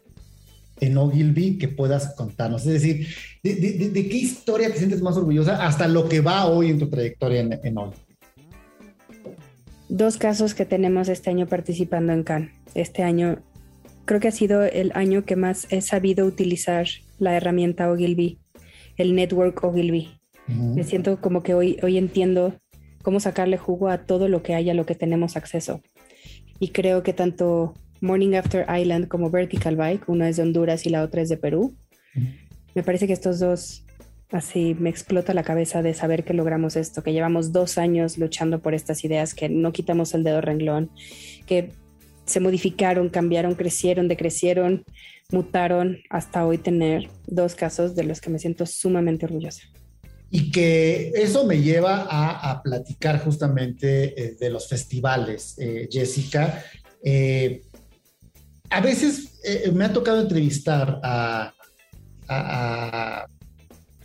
[0.80, 2.66] en Ogilvy que puedas contarnos?
[2.66, 3.06] Es decir,
[3.42, 6.70] ¿de, de- de- de qué historia te sientes más orgullosa hasta lo que va hoy
[6.70, 8.02] en tu trayectoria en, en Ogilvy?
[9.88, 12.50] Dos casos que tenemos este año participando en Cannes.
[12.74, 13.38] Este año
[14.06, 16.86] creo que ha sido el año que más he sabido utilizar
[17.18, 18.38] la herramienta Ogilvy,
[18.96, 20.08] el network Ogilvy.
[20.48, 22.54] Me siento como que hoy, hoy entiendo
[23.02, 25.82] cómo sacarle jugo a todo lo que hay, a lo que tenemos acceso.
[26.58, 30.90] Y creo que tanto Morning After Island como Vertical Bike, una es de Honduras y
[30.90, 31.74] la otra es de Perú,
[32.74, 33.84] me parece que estos dos,
[34.30, 38.60] así me explota la cabeza de saber que logramos esto, que llevamos dos años luchando
[38.60, 40.90] por estas ideas, que no quitamos el dedo renglón,
[41.46, 41.70] que
[42.24, 44.84] se modificaron, cambiaron, crecieron, decrecieron,
[45.30, 49.62] mutaron, hasta hoy tener dos casos de los que me siento sumamente orgullosa.
[50.30, 56.64] Y que eso me lleva a, a platicar justamente eh, de los festivales, eh, Jessica.
[57.04, 57.62] Eh,
[58.72, 61.52] a veces eh, me ha tocado entrevistar a,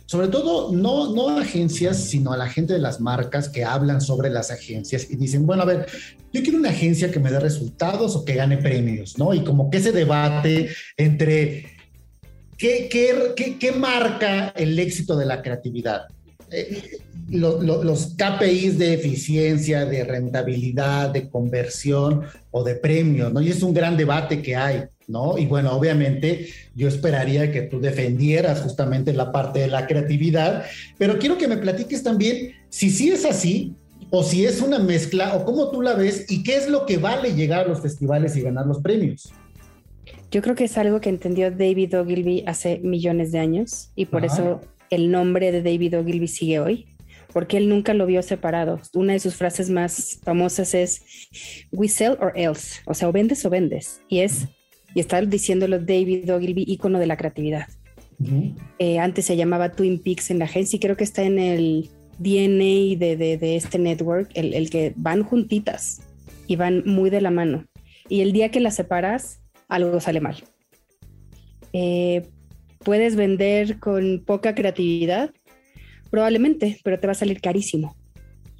[0.04, 4.28] sobre todo, no, no agencias, sino a la gente de las marcas que hablan sobre
[4.28, 5.86] las agencias y dicen, bueno, a ver,
[6.32, 9.32] yo quiero una agencia que me dé resultados o que gane premios, ¿no?
[9.32, 11.66] Y como que ese debate entre
[12.58, 16.08] qué, qué, qué marca el éxito de la creatividad
[16.50, 16.98] eh,
[17.30, 23.42] los KPIs de eficiencia, de rentabilidad, de conversión o de premios, ¿no?
[23.42, 25.36] Y es un gran debate que hay, ¿no?
[25.36, 30.64] Y bueno, obviamente yo esperaría que tú defendieras justamente la parte de la creatividad,
[30.96, 33.74] pero quiero que me platiques también si sí es así
[34.10, 36.96] o si es una mezcla o cómo tú la ves y qué es lo que
[36.96, 39.30] vale llegar a los festivales y ganar los premios.
[40.30, 44.24] Yo creo que es algo que entendió David Ogilvy hace millones de años y por
[44.24, 46.86] eso el nombre de David Ogilvy sigue hoy
[47.32, 48.80] porque él nunca lo vio separado.
[48.94, 51.02] Una de sus frases más famosas es
[51.70, 54.00] We sell or else, o sea, o vendes o vendes.
[54.08, 54.48] Y es,
[54.94, 57.68] y está diciéndolo David Ogilvy, ícono de la creatividad.
[58.80, 61.88] Eh, antes se llamaba Twin Peaks en la agencia y creo que está en el
[62.18, 66.00] DNA de, este network, el, que van juntitas
[66.48, 67.66] y van muy de la mano.
[68.08, 70.42] Y el día que las separas, algo sale mal.
[71.72, 72.26] Eh,
[72.78, 75.30] puedes vender con poca creatividad
[76.10, 77.96] Probablemente, pero te va a salir carísimo.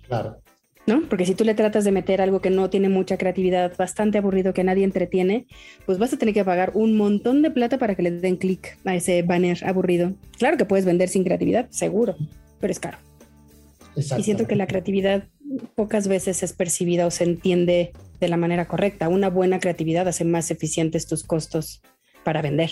[0.06, 0.40] Claro.
[0.86, 1.02] ¿No?
[1.08, 4.54] Porque si tú le tratas de meter algo que no tiene mucha creatividad, bastante aburrido,
[4.54, 5.46] que nadie entretiene,
[5.84, 8.78] pues vas a tener que pagar un montón de plata para que le den clic
[8.86, 10.14] a ese banner aburrido.
[10.38, 12.16] Claro que puedes vender sin creatividad, seguro,
[12.58, 12.96] pero es caro.
[13.96, 15.24] Y siento que la creatividad
[15.74, 19.08] pocas veces es percibida o se entiende de la manera correcta.
[19.08, 21.82] Una buena creatividad hace más eficientes tus costos
[22.24, 22.70] para vender.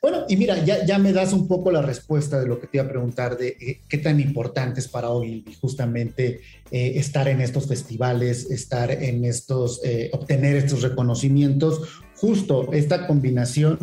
[0.00, 2.78] Bueno, y mira, ya, ya me das un poco la respuesta de lo que te
[2.78, 7.40] iba a preguntar de eh, qué tan importante es para hoy justamente eh, estar en
[7.40, 11.82] estos festivales, estar en estos, eh, obtener estos reconocimientos,
[12.14, 13.78] justo esta combinación.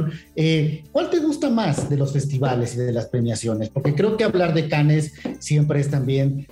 [0.92, 3.70] ¿Cuál te gusta más de los festivales y de las premiaciones?
[3.70, 6.46] Porque creo que hablar de Cannes siempre es también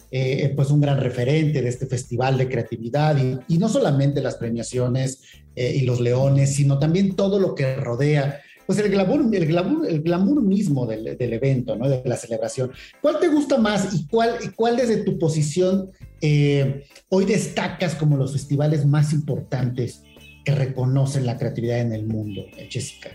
[0.56, 5.22] pues un gran referente de este festival de creatividad y, y no solamente las premiaciones
[5.56, 10.02] y los leones, sino también todo lo que rodea pues el glamour, el glamour, el
[10.02, 11.88] glamour mismo del, evento, ¿no?
[11.88, 12.72] De la celebración.
[13.02, 18.34] ¿Cuál te gusta más y cuál, cuál desde tu posición eh, hoy destacas como los
[18.34, 20.04] festivales más importantes
[20.44, 23.12] que reconocen la creatividad en el mundo, Jessica?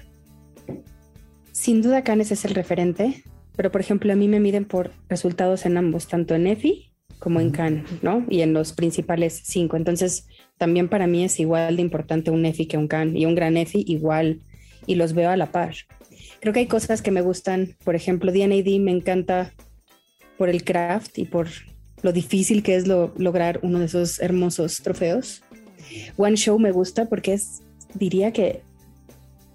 [1.53, 3.23] Sin duda Cannes es el referente,
[3.57, 7.41] pero por ejemplo a mí me miden por resultados en ambos, tanto en EFI como
[7.41, 8.25] en Cannes, ¿no?
[8.31, 9.77] Y en los principales cinco.
[9.77, 13.35] Entonces, también para mí es igual de importante un EFI que un Cannes y un
[13.35, 14.41] gran EFI igual
[14.87, 15.75] y los veo a la par.
[16.41, 19.53] Creo que hay cosas que me gustan, por ejemplo, D&AD me encanta
[20.39, 21.49] por el craft y por
[22.03, 25.43] lo difícil que es lograr uno de esos hermosos trofeos.
[26.17, 27.63] One Show me gusta porque es,
[27.95, 28.63] diría que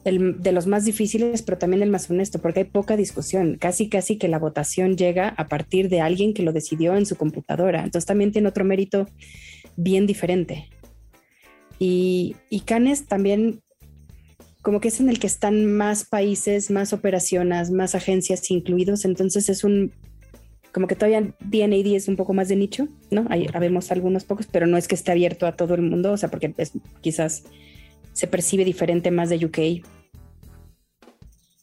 [0.04, 3.58] el, de los más difíciles, pero también el más honesto, porque hay poca discusión.
[3.60, 7.16] Casi, casi que la votación llega a partir de alguien que lo decidió en su
[7.16, 7.84] computadora.
[7.84, 9.08] Entonces también tiene otro mérito
[9.76, 10.70] bien diferente.
[11.80, 13.62] Y, y Canes también
[14.65, 19.47] como que es en el que están más países, más operaciones, más agencias incluidos, entonces
[19.47, 19.91] es un,
[20.73, 23.28] como que todavía DNAD es un poco más de nicho, ¿no?
[23.30, 26.17] Ahí vemos algunos pocos, pero no es que esté abierto a todo el mundo, o
[26.17, 26.51] sea, porque
[27.01, 27.43] quizás
[28.13, 29.86] se percibe diferente más de UK.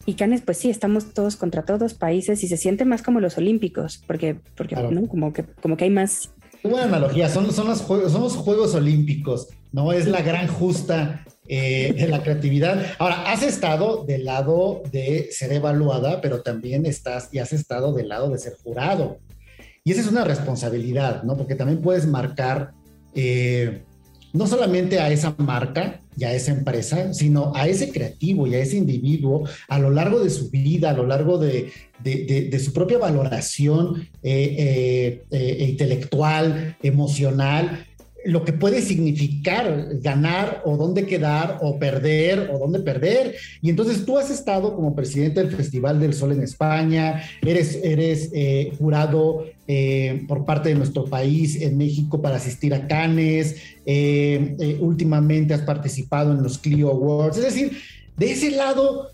[0.06, 3.36] Y Canes, pues sí, estamos todos contra todos países y se siente más como los
[3.36, 5.08] olímpicos, porque, porque ¿no?
[5.08, 6.30] como, que, como que hay más...
[6.62, 9.92] Buena analogía, son, son, los juegos, son los Juegos Olímpicos, ¿no?
[9.92, 12.86] Es la gran justa eh, de la creatividad.
[13.00, 18.10] Ahora, has estado del lado de ser evaluada, pero también estás y has estado del
[18.10, 19.18] lado de ser jurado.
[19.82, 21.36] Y esa es una responsabilidad, ¿no?
[21.36, 22.70] Porque también puedes marcar
[23.16, 23.82] eh,
[24.32, 28.60] no solamente a esa marca y a esa empresa, sino a ese creativo y a
[28.60, 31.72] ese individuo a lo largo de su vida, a lo largo de,
[32.64, 35.24] su propia valoración eh,
[35.68, 37.84] intelectual, emocional
[38.24, 43.36] lo que puede significar ganar o dónde quedar o perder o dónde perder.
[43.60, 48.30] Y entonces tú has estado como presidente del Festival del Sol en España, eres, eres
[48.32, 53.56] eh, jurado eh, por parte de nuestro país en México para asistir a Cannes,
[53.86, 57.78] eh, últimamente has participado en los Clio Awards, es decir,
[58.16, 59.08] de ese lado...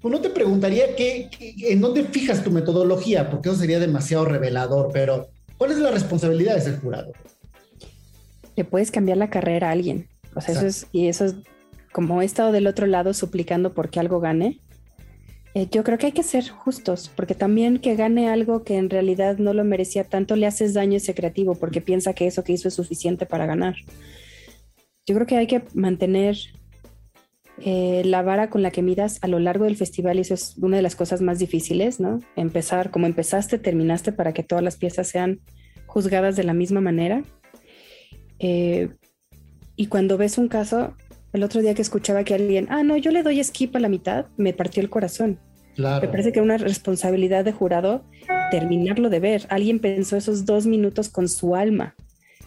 [0.00, 0.84] Pues no te preguntaría
[1.40, 6.54] en dónde fijas tu metodología, porque eso sería demasiado revelador, pero ¿cuál es la responsabilidad
[6.54, 7.12] de ser jurado?
[8.58, 10.08] Le puedes cambiar la carrera a alguien.
[10.34, 11.36] O sea, eso es, y eso es,
[11.92, 14.58] como he estado del otro lado suplicando porque algo gane,
[15.54, 18.90] eh, yo creo que hay que ser justos, porque también que gane algo que en
[18.90, 22.42] realidad no lo merecía tanto, le haces daño a ese creativo porque piensa que eso
[22.42, 23.76] que hizo es suficiente para ganar.
[25.06, 26.36] Yo creo que hay que mantener
[27.64, 30.56] eh, la vara con la que midas a lo largo del festival y eso es
[30.58, 32.18] una de las cosas más difíciles, ¿no?
[32.34, 35.40] Empezar como empezaste, terminaste para que todas las piezas sean
[35.86, 37.22] juzgadas de la misma manera
[38.38, 38.88] eh,
[39.76, 40.94] y cuando ves un caso,
[41.32, 43.88] el otro día que escuchaba que alguien, ah, no, yo le doy skip a la
[43.88, 45.38] mitad, me partió el corazón.
[45.76, 48.02] Me parece que una responsabilidad de jurado
[48.50, 49.46] terminarlo de ver.
[49.48, 51.94] Alguien pensó esos dos minutos con su alma.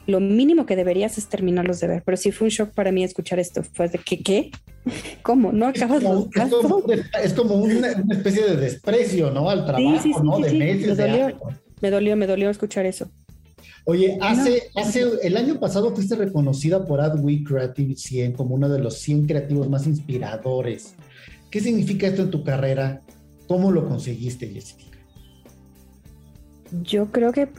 [0.05, 2.03] Lo mínimo que deberías es terminarlos de ver.
[2.05, 3.63] Pero sí fue un shock para mí escuchar esto.
[3.63, 4.51] Fue de que, ¿qué?
[5.23, 5.53] ¿Cómo?
[5.53, 6.27] ¿No acabas los?
[6.35, 6.83] Es como,
[7.23, 9.49] es como una, una, especie de desprecio, ¿no?
[9.49, 10.39] Al trabajo, sí, sí, sí, ¿no?
[10.39, 11.37] De meses, Me dolió,
[11.81, 13.09] me dolió, me dolió escuchar eso.
[13.85, 18.79] Oye, hace, hace, el año pasado fuiste reconocida por Adweek Creative 100 como uno de
[18.79, 20.95] los 100 creativos más inspiradores.
[21.49, 23.01] ¿Qué significa esto en tu carrera?
[23.47, 24.97] ¿Cómo lo conseguiste, Jessica?
[26.83, 27.49] Yo creo que,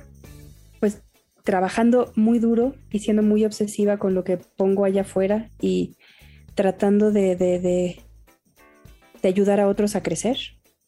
[0.81, 1.03] pues,
[1.43, 5.97] trabajando muy duro y siendo muy obsesiva con lo que pongo allá afuera y
[6.55, 8.01] tratando de, de, de,
[9.21, 10.39] de ayudar a otros a crecer.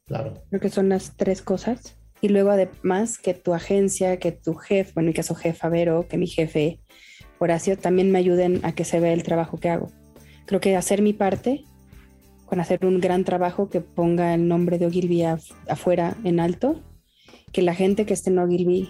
[0.07, 0.43] Claro.
[0.49, 1.99] Creo que son las tres cosas.
[2.25, 6.09] Y luego además que tu agencia, que tu jefe, bueno, en mi caso jefa Vero,
[6.09, 6.81] que mi jefe
[7.39, 9.91] Horacio también me ayuden a que se vea el trabajo que hago.
[10.47, 11.65] Creo que hacer mi parte
[12.47, 16.81] con hacer un gran trabajo que ponga el nombre de Ogilvy af- afuera en alto,
[17.53, 18.89] que la gente que esté en Ogilvy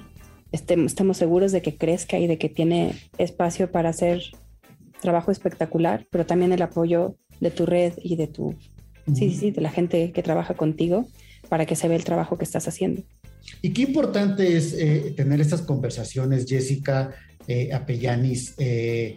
[0.52, 4.22] estemos, estemos seguros de que crezca y de que tiene espacio para hacer
[5.02, 8.54] trabajo espectacular, pero también el apoyo de tu red y de tu,
[9.12, 11.04] sí, sí, sí, de la gente que trabaja contigo
[11.48, 13.02] para que se vea el trabajo que estás haciendo.
[13.62, 17.14] Y qué importante es eh, tener estas conversaciones, Jessica
[18.58, 19.16] eh,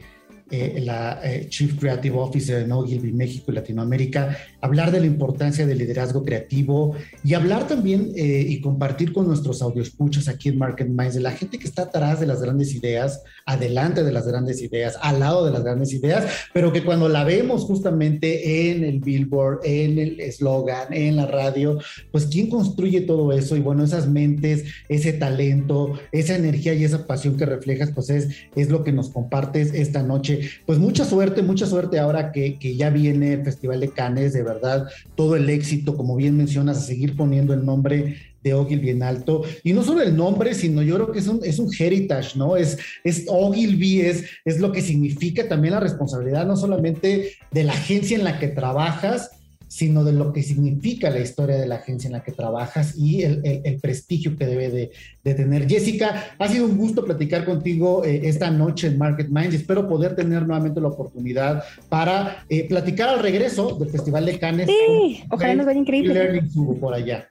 [0.50, 5.68] eh, la eh, Chief Creative Officer de Ogilvy México y Latinoamérica, hablar de la importancia
[5.68, 10.88] del liderazgo creativo y hablar también eh, y compartir con nuestros audioescuchas aquí en Market
[10.88, 14.62] Minds de la gente que está atrás de las grandes ideas, adelante de las grandes
[14.62, 19.00] ideas, al lado de las grandes ideas, pero que cuando la vemos justamente en el
[19.00, 21.78] billboard, en el eslogan, en la radio,
[22.12, 27.06] pues quién construye todo eso y bueno, esas mentes, ese talento, esa energía y esa
[27.06, 30.37] pasión que reflejas, pues es, es lo que nos compartes esta noche.
[30.66, 34.44] Pues mucha suerte, mucha suerte ahora que, que ya viene el Festival de Cannes, de
[34.44, 39.04] verdad, todo el éxito, como bien mencionas, a seguir poniendo el nombre de Ogilvy en
[39.04, 39.44] alto.
[39.64, 42.56] Y no solo el nombre, sino yo creo que es un, es un heritage, ¿no?
[42.56, 47.74] Es, es Ogilvy, es, es lo que significa también la responsabilidad, no solamente de la
[47.74, 49.32] agencia en la que trabajas,
[49.68, 53.24] sino de lo que significa la historia de la agencia en la que trabajas y
[53.24, 54.92] el, el, el prestigio que debe de,
[55.24, 55.68] de, tener.
[55.68, 59.56] Jessica, ha sido un gusto platicar contigo eh, esta noche en Market Minds.
[59.56, 64.68] Espero poder tener nuevamente la oportunidad para eh, platicar al regreso del Festival de Cannes.
[64.68, 66.44] Sí, ojalá nos vaya increíble.
[66.80, 67.30] Por allá.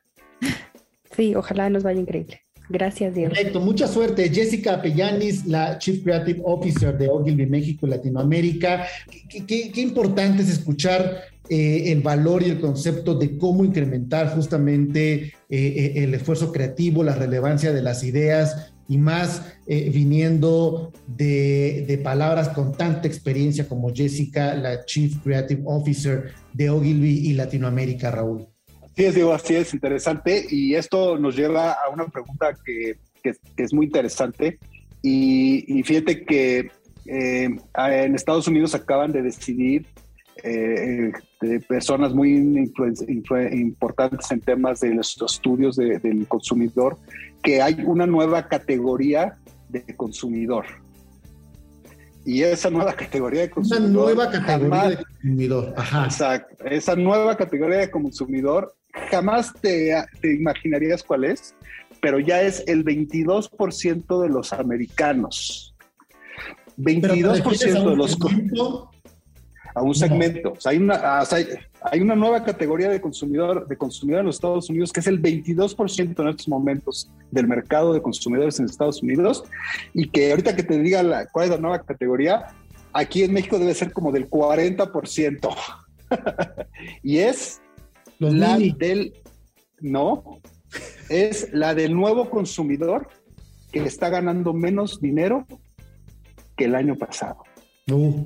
[1.17, 2.41] Sí, ojalá nos vaya increíble.
[2.69, 3.33] Gracias, Diego.
[3.33, 4.29] Perfecto, mucha suerte.
[4.29, 8.87] Jessica Apellanis, la Chief Creative Officer de Ogilvy México y Latinoamérica.
[9.29, 14.35] Qué, qué, qué importante es escuchar eh, el valor y el concepto de cómo incrementar
[14.35, 21.85] justamente eh, el esfuerzo creativo, la relevancia de las ideas y más eh, viniendo de,
[21.89, 28.11] de, palabras con tanta experiencia como Jessica, la Chief Creative Officer de Ogilvy y Latinoamérica,
[28.11, 28.47] Raúl.
[28.97, 33.35] Sí, es, digo, así es interesante y esto nos lleva a una pregunta que, que,
[33.57, 34.59] que es muy interesante
[35.03, 36.71] y, y fíjate que
[37.07, 39.87] eh, en Estados Unidos acaban de decidir
[40.43, 42.37] eh, de personas muy
[43.53, 46.99] importantes en temas de los estudios de, del consumidor
[47.43, 50.67] que hay una nueva categoría de consumidor.
[52.25, 53.91] Y esa nueva categoría de consumidor.
[53.91, 55.75] Una nueva categoría jamás, de consumidor.
[55.77, 56.05] Ajá.
[56.07, 56.65] Exacto.
[56.65, 58.75] Esa nueva categoría de consumidor
[59.11, 61.55] jamás te, te imaginarías cuál es,
[62.01, 65.75] pero ya es el 22% de los americanos.
[66.79, 68.13] 22% de los.
[68.13, 68.91] Segmento?
[69.77, 70.53] A un segmento.
[70.53, 71.39] O sea, hay, una, o sea,
[71.83, 75.21] hay una nueva categoría de consumidor, de consumidor en los Estados Unidos que es el
[75.21, 79.45] 22% en estos momentos del mercado de consumidores en Estados Unidos
[79.93, 82.47] y que ahorita que te diga la, cuál es la nueva categoría,
[82.95, 85.55] aquí en México debe ser como del 40%.
[87.03, 87.61] y es
[88.19, 88.73] Los la mini.
[88.79, 89.13] del
[89.81, 90.41] no,
[91.11, 93.09] es la del nuevo consumidor
[93.73, 95.47] que está ganando menos dinero
[96.57, 97.43] que el año pasado.
[97.91, 98.25] Uh.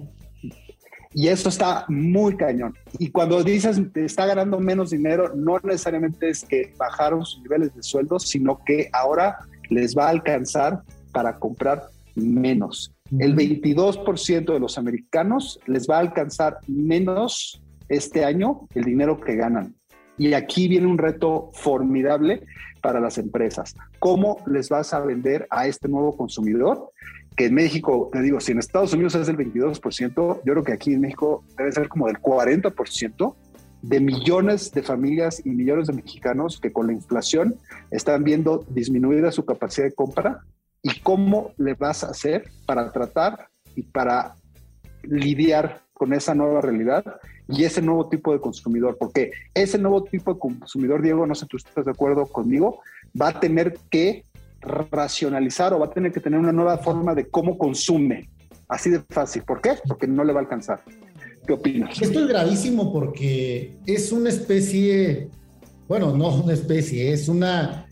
[1.12, 2.74] Y esto está muy cañón.
[2.98, 7.82] Y cuando dices está ganando menos dinero, no necesariamente es que bajaron sus niveles de
[7.82, 9.38] sueldo, sino que ahora
[9.68, 10.82] les va a alcanzar
[11.12, 12.92] para comprar menos.
[13.18, 19.34] El 22% de los americanos les va a alcanzar menos este año el dinero que
[19.34, 19.74] ganan.
[20.16, 22.42] Y aquí viene un reto formidable
[22.82, 23.74] para las empresas.
[23.98, 26.92] ¿Cómo les vas a vender a este nuevo consumidor?
[27.40, 30.74] Que en México, te digo, si en Estados Unidos es del 22%, yo creo que
[30.74, 33.34] aquí en México debe ser como del 40%
[33.80, 37.54] de millones de familias y millones de mexicanos que con la inflación
[37.90, 40.40] están viendo disminuida su capacidad de compra
[40.82, 44.34] y cómo le vas a hacer para tratar y para
[45.04, 47.06] lidiar con esa nueva realidad
[47.48, 51.46] y ese nuevo tipo de consumidor, porque ese nuevo tipo de consumidor, Diego, no sé
[51.46, 52.82] si tú estás de acuerdo conmigo,
[53.18, 54.26] va a tener que
[54.60, 58.30] racionalizar o va a tener que tener una nueva forma de cómo consume.
[58.68, 59.42] Así de fácil.
[59.42, 59.74] ¿Por qué?
[59.86, 60.82] Porque no le va a alcanzar.
[61.46, 62.00] ¿Qué opinas?
[62.00, 65.28] Esto es gravísimo porque es una especie,
[65.88, 67.86] bueno, no una especie, es una,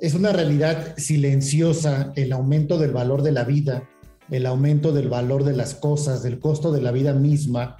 [0.00, 3.88] es una realidad silenciosa el aumento del valor de la vida,
[4.30, 7.76] el aumento del valor de las cosas, del costo de la vida misma,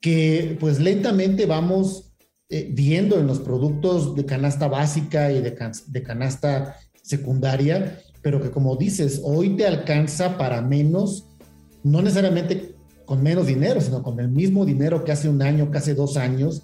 [0.00, 2.16] que pues lentamente vamos
[2.48, 8.76] eh, viendo en los productos de canasta básica y de canasta secundaria, pero que como
[8.76, 11.26] dices, hoy te alcanza para menos,
[11.84, 15.78] no necesariamente con menos dinero, sino con el mismo dinero que hace un año, que
[15.78, 16.62] hace dos años.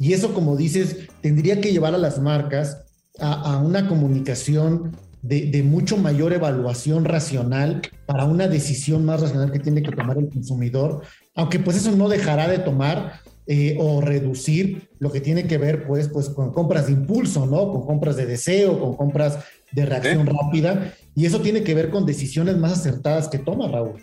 [0.00, 2.78] Y eso, como dices, tendría que llevar a las marcas
[3.18, 9.82] a, una comunicación de, mucho mayor evaluación racional para una decisión más racional que tiene
[9.82, 11.02] que tomar el consumidor,
[11.34, 15.86] aunque pues eso no dejará de tomar eh, o reducir lo que tiene que ver
[15.86, 17.70] pues, pues con compras de impulso, ¿no?
[17.70, 19.38] Con compras de deseo, con compras
[19.72, 24.02] de reacción rápida, y eso tiene que ver con decisiones más acertadas que toma Raúl.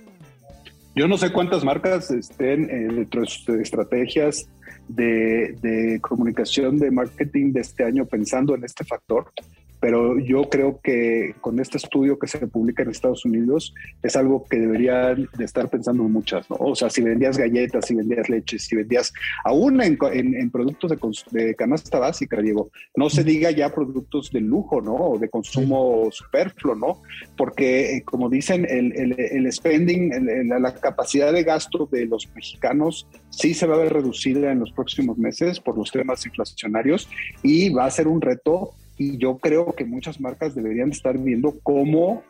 [0.95, 4.49] Yo no sé cuántas marcas estén eh, dentro de sus estrategias
[4.87, 9.31] de, de, comunicación, de marketing de este año pensando en este factor,
[9.79, 13.73] pero yo creo que con este estudio que se publica en Estados Unidos
[14.03, 16.57] es algo que deberían de estar pensando muchas, ¿no?
[16.59, 19.13] O sea, si vendías galletas, si vendías leches, si vendías
[19.45, 20.93] aún en, en, productos
[21.31, 24.95] de, canasta básica, Diego, no se diga ya productos de lujo, ¿no?
[24.95, 27.01] O de consumo superfluo, ¿no?
[27.37, 33.07] Porque, eh, como dicen, el, el, el spending, la capacidad de gasto de los mexicanos
[33.29, 37.09] sí se va a ver reducida en los próximos meses por los temas inflacionarios
[37.43, 41.57] y va a ser un reto y yo creo que muchas marcas deberían estar viendo
[41.63, 42.21] cómo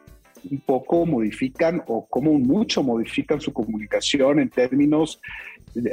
[0.50, 5.20] un poco modifican o cómo mucho modifican su comunicación en términos,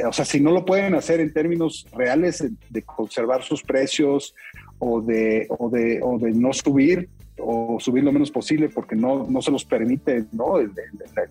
[0.07, 4.35] o sea, si no lo pueden hacer en términos reales de conservar sus precios
[4.79, 7.09] o de, o de, o de no subir
[7.39, 10.59] o subir lo menos posible porque no, no se los permite ¿no?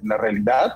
[0.04, 0.74] la realidad,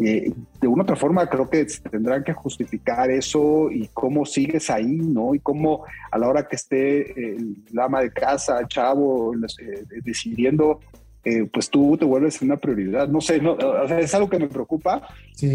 [0.00, 4.86] eh, de una otra forma creo que tendrán que justificar eso y cómo sigues ahí,
[4.86, 5.34] ¿no?
[5.34, 10.78] Y cómo a la hora que esté el ama de casa, el chavo, eh, decidiendo,
[11.24, 13.08] eh, pues tú te vuelves una prioridad.
[13.08, 15.02] No sé, no, es algo que me preocupa,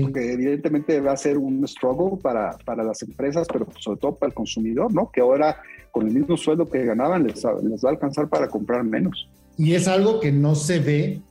[0.02, 4.28] porque evidentemente va a ser un struggle para, para las empresas, pero sobre todo para
[4.28, 5.10] el consumidor, ¿no?
[5.10, 5.58] Que ahora
[5.92, 9.30] con el mismo sueldo que ganaban les, les va a alcanzar para comprar menos.
[9.58, 11.22] Y es algo que no se ve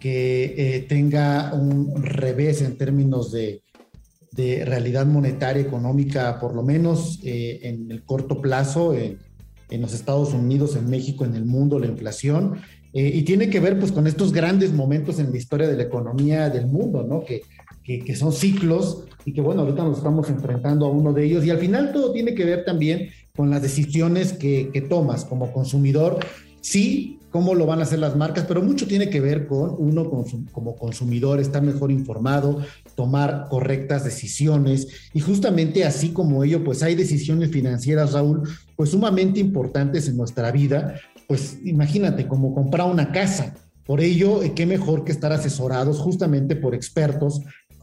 [0.00, 3.62] que eh, tenga un revés en términos de,
[4.64, 9.18] realidad monetaria, económica, por lo menos eh, en el corto plazo, en,
[9.80, 12.54] los Estados Unidos, en México, en el mundo, la inflación.
[12.94, 15.82] Eh, y tiene que ver pues con estos grandes momentos en la historia de la
[15.82, 17.22] economía del mundo, ¿no?
[17.22, 17.42] Que,
[17.84, 21.44] que, son ciclos y que bueno, ahorita nos estamos enfrentando a uno de ellos.
[21.44, 25.52] Y al final todo tiene que ver también con las decisiones que, que tomas como
[25.52, 26.18] consumidor.
[26.62, 30.10] Sí, cómo lo van a hacer las marcas, pero mucho tiene que ver con uno
[30.52, 32.58] como consumidor, estar mejor informado,
[32.94, 39.40] tomar correctas decisiones y justamente así como ello, pues hay decisiones financieras, Raúl, pues sumamente
[39.40, 40.96] importantes en nuestra vida,
[41.28, 43.54] pues imagínate, como comprar una casa.
[43.86, 47.40] Por ello, eh, qué mejor que estar asesorados justamente por expertos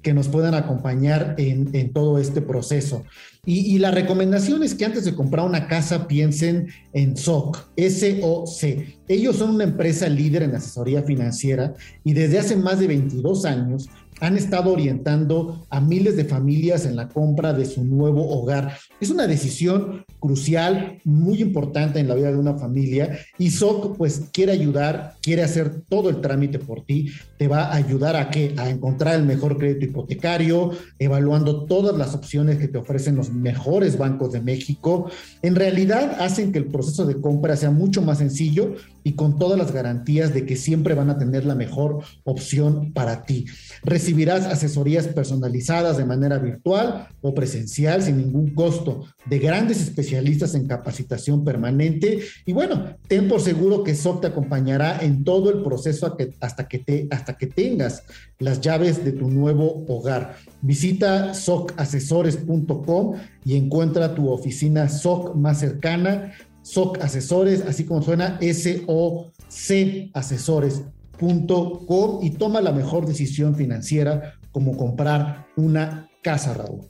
[0.08, 3.04] que nos puedan acompañar en, todo este proceso.
[3.46, 9.00] Y, la recomendación es que antes de comprar una casa piensen en SOC, S-O-C.
[9.10, 11.74] Ellos son una empresa líder en asesoría financiera
[12.06, 13.90] y desde hace más de 22 años
[14.20, 18.78] han estado orientando a miles de familias en la compra de su nuevo hogar.
[19.00, 24.24] Es una decisión crucial, muy importante en la vida de una familia y SOC pues
[24.32, 28.54] quiere ayudar, quiere hacer todo el trámite por ti, te va a ayudar a qué?
[28.58, 33.98] A encontrar el mejor crédito hipotecario, evaluando todas las opciones que te ofrecen los mejores
[33.98, 35.10] bancos de México.
[35.42, 38.76] En realidad hacen que el proceso de compra sea mucho más sencillo
[39.08, 43.24] y con todas las garantías de que siempre van a tener la mejor opción para
[43.24, 43.46] ti.
[43.82, 50.68] Recibirás asesorías personalizadas de manera virtual o presencial sin ningún costo de grandes especialistas en
[50.68, 56.18] capacitación permanente y bueno, ten por seguro que SOC te acompañará en todo el proceso
[56.42, 58.04] hasta que, te, hasta que tengas
[58.40, 60.36] las llaves de tu nuevo hogar.
[60.62, 66.34] Visita socasesores.com y encuentra tu oficina SOC más cercana.
[66.68, 75.48] SOC Asesores, así como suena, S-O-C Asesores.com y toma la mejor decisión financiera como comprar
[75.56, 76.82] una casa, Raúl.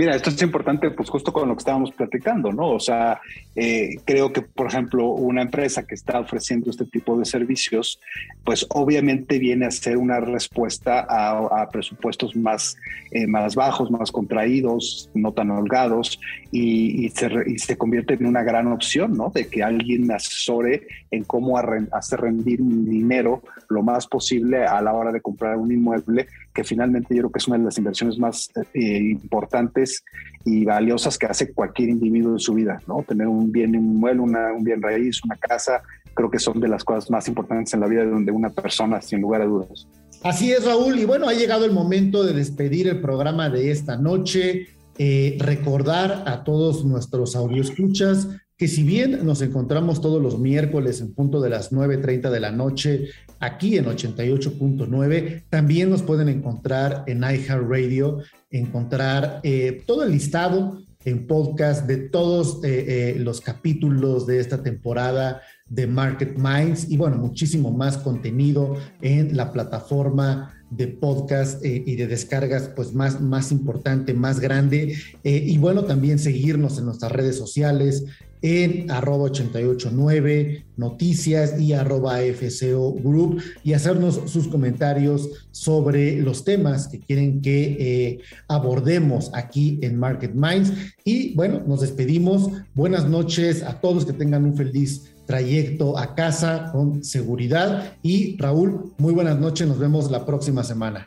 [0.00, 2.70] Mira, esto es importante, pues justo con lo que estábamos platicando, ¿no?
[2.70, 3.20] O sea,
[3.54, 8.00] eh, creo que, por ejemplo, una empresa que está ofreciendo este tipo de servicios
[8.44, 12.76] pues obviamente viene a ser una respuesta a, presupuestos más,
[13.10, 16.18] eh, más bajos, más contraídos, no tan holgados,
[16.50, 19.30] y, se, convierte en una gran opción, ¿no?
[19.30, 21.58] De que alguien asesore en cómo
[21.92, 26.64] hacer rendir mi dinero lo más posible a la hora de comprar un inmueble, que
[26.64, 30.04] finalmente yo creo que es una de las inversiones más eh, importantes
[30.44, 33.04] y valiosas que hace cualquier individuo en su vida, ¿no?
[33.06, 35.82] Tener un bien inmueble, un bien raíz, una casa,
[36.14, 39.20] creo que son de las cosas más importantes en la vida de una persona, sin
[39.20, 39.86] lugar a dudas.
[40.22, 40.98] Así es, Raúl.
[40.98, 44.68] Y bueno, ha llegado el momento de despedir el programa de esta noche.
[44.98, 48.28] Eh, recordar a todos nuestros escuchas
[48.60, 52.52] que si bien nos encontramos todos los miércoles en punto de las 9.30 de la
[52.52, 53.06] noche
[53.38, 58.18] aquí en 88.9, también nos pueden encontrar en iHeartRadio,
[58.50, 65.40] encontrar eh, todo el listado en podcast de todos eh, los capítulos de esta temporada
[65.66, 71.96] de Market Minds y bueno, muchísimo más contenido en la plataforma de podcast eh, y
[71.96, 74.96] de descargas pues más, más importante, más grande.
[75.24, 78.04] Eh, y bueno, también seguirnos en nuestras redes sociales
[78.42, 86.88] en arroba 889 noticias y arroba FCO Group y hacernos sus comentarios sobre los temas
[86.88, 88.18] que quieren que eh,
[88.48, 90.72] abordemos aquí en Market Minds.
[91.04, 92.50] Y bueno, nos despedimos.
[92.74, 97.96] Buenas noches a todos, que tengan un feliz trayecto a casa con seguridad.
[98.02, 101.06] Y Raúl, muy buenas noches, nos vemos la próxima semana.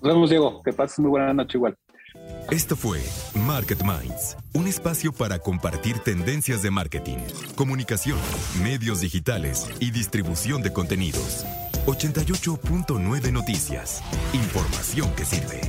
[0.00, 1.76] Nos vemos, Diego, que pases muy buena noche igual.
[2.50, 3.00] Esto fue
[3.34, 7.18] Market Minds, un espacio para compartir tendencias de marketing,
[7.54, 8.18] comunicación,
[8.62, 11.44] medios digitales y distribución de contenidos.
[11.84, 14.02] 88.9 Noticias.
[14.32, 15.60] Información que sirve.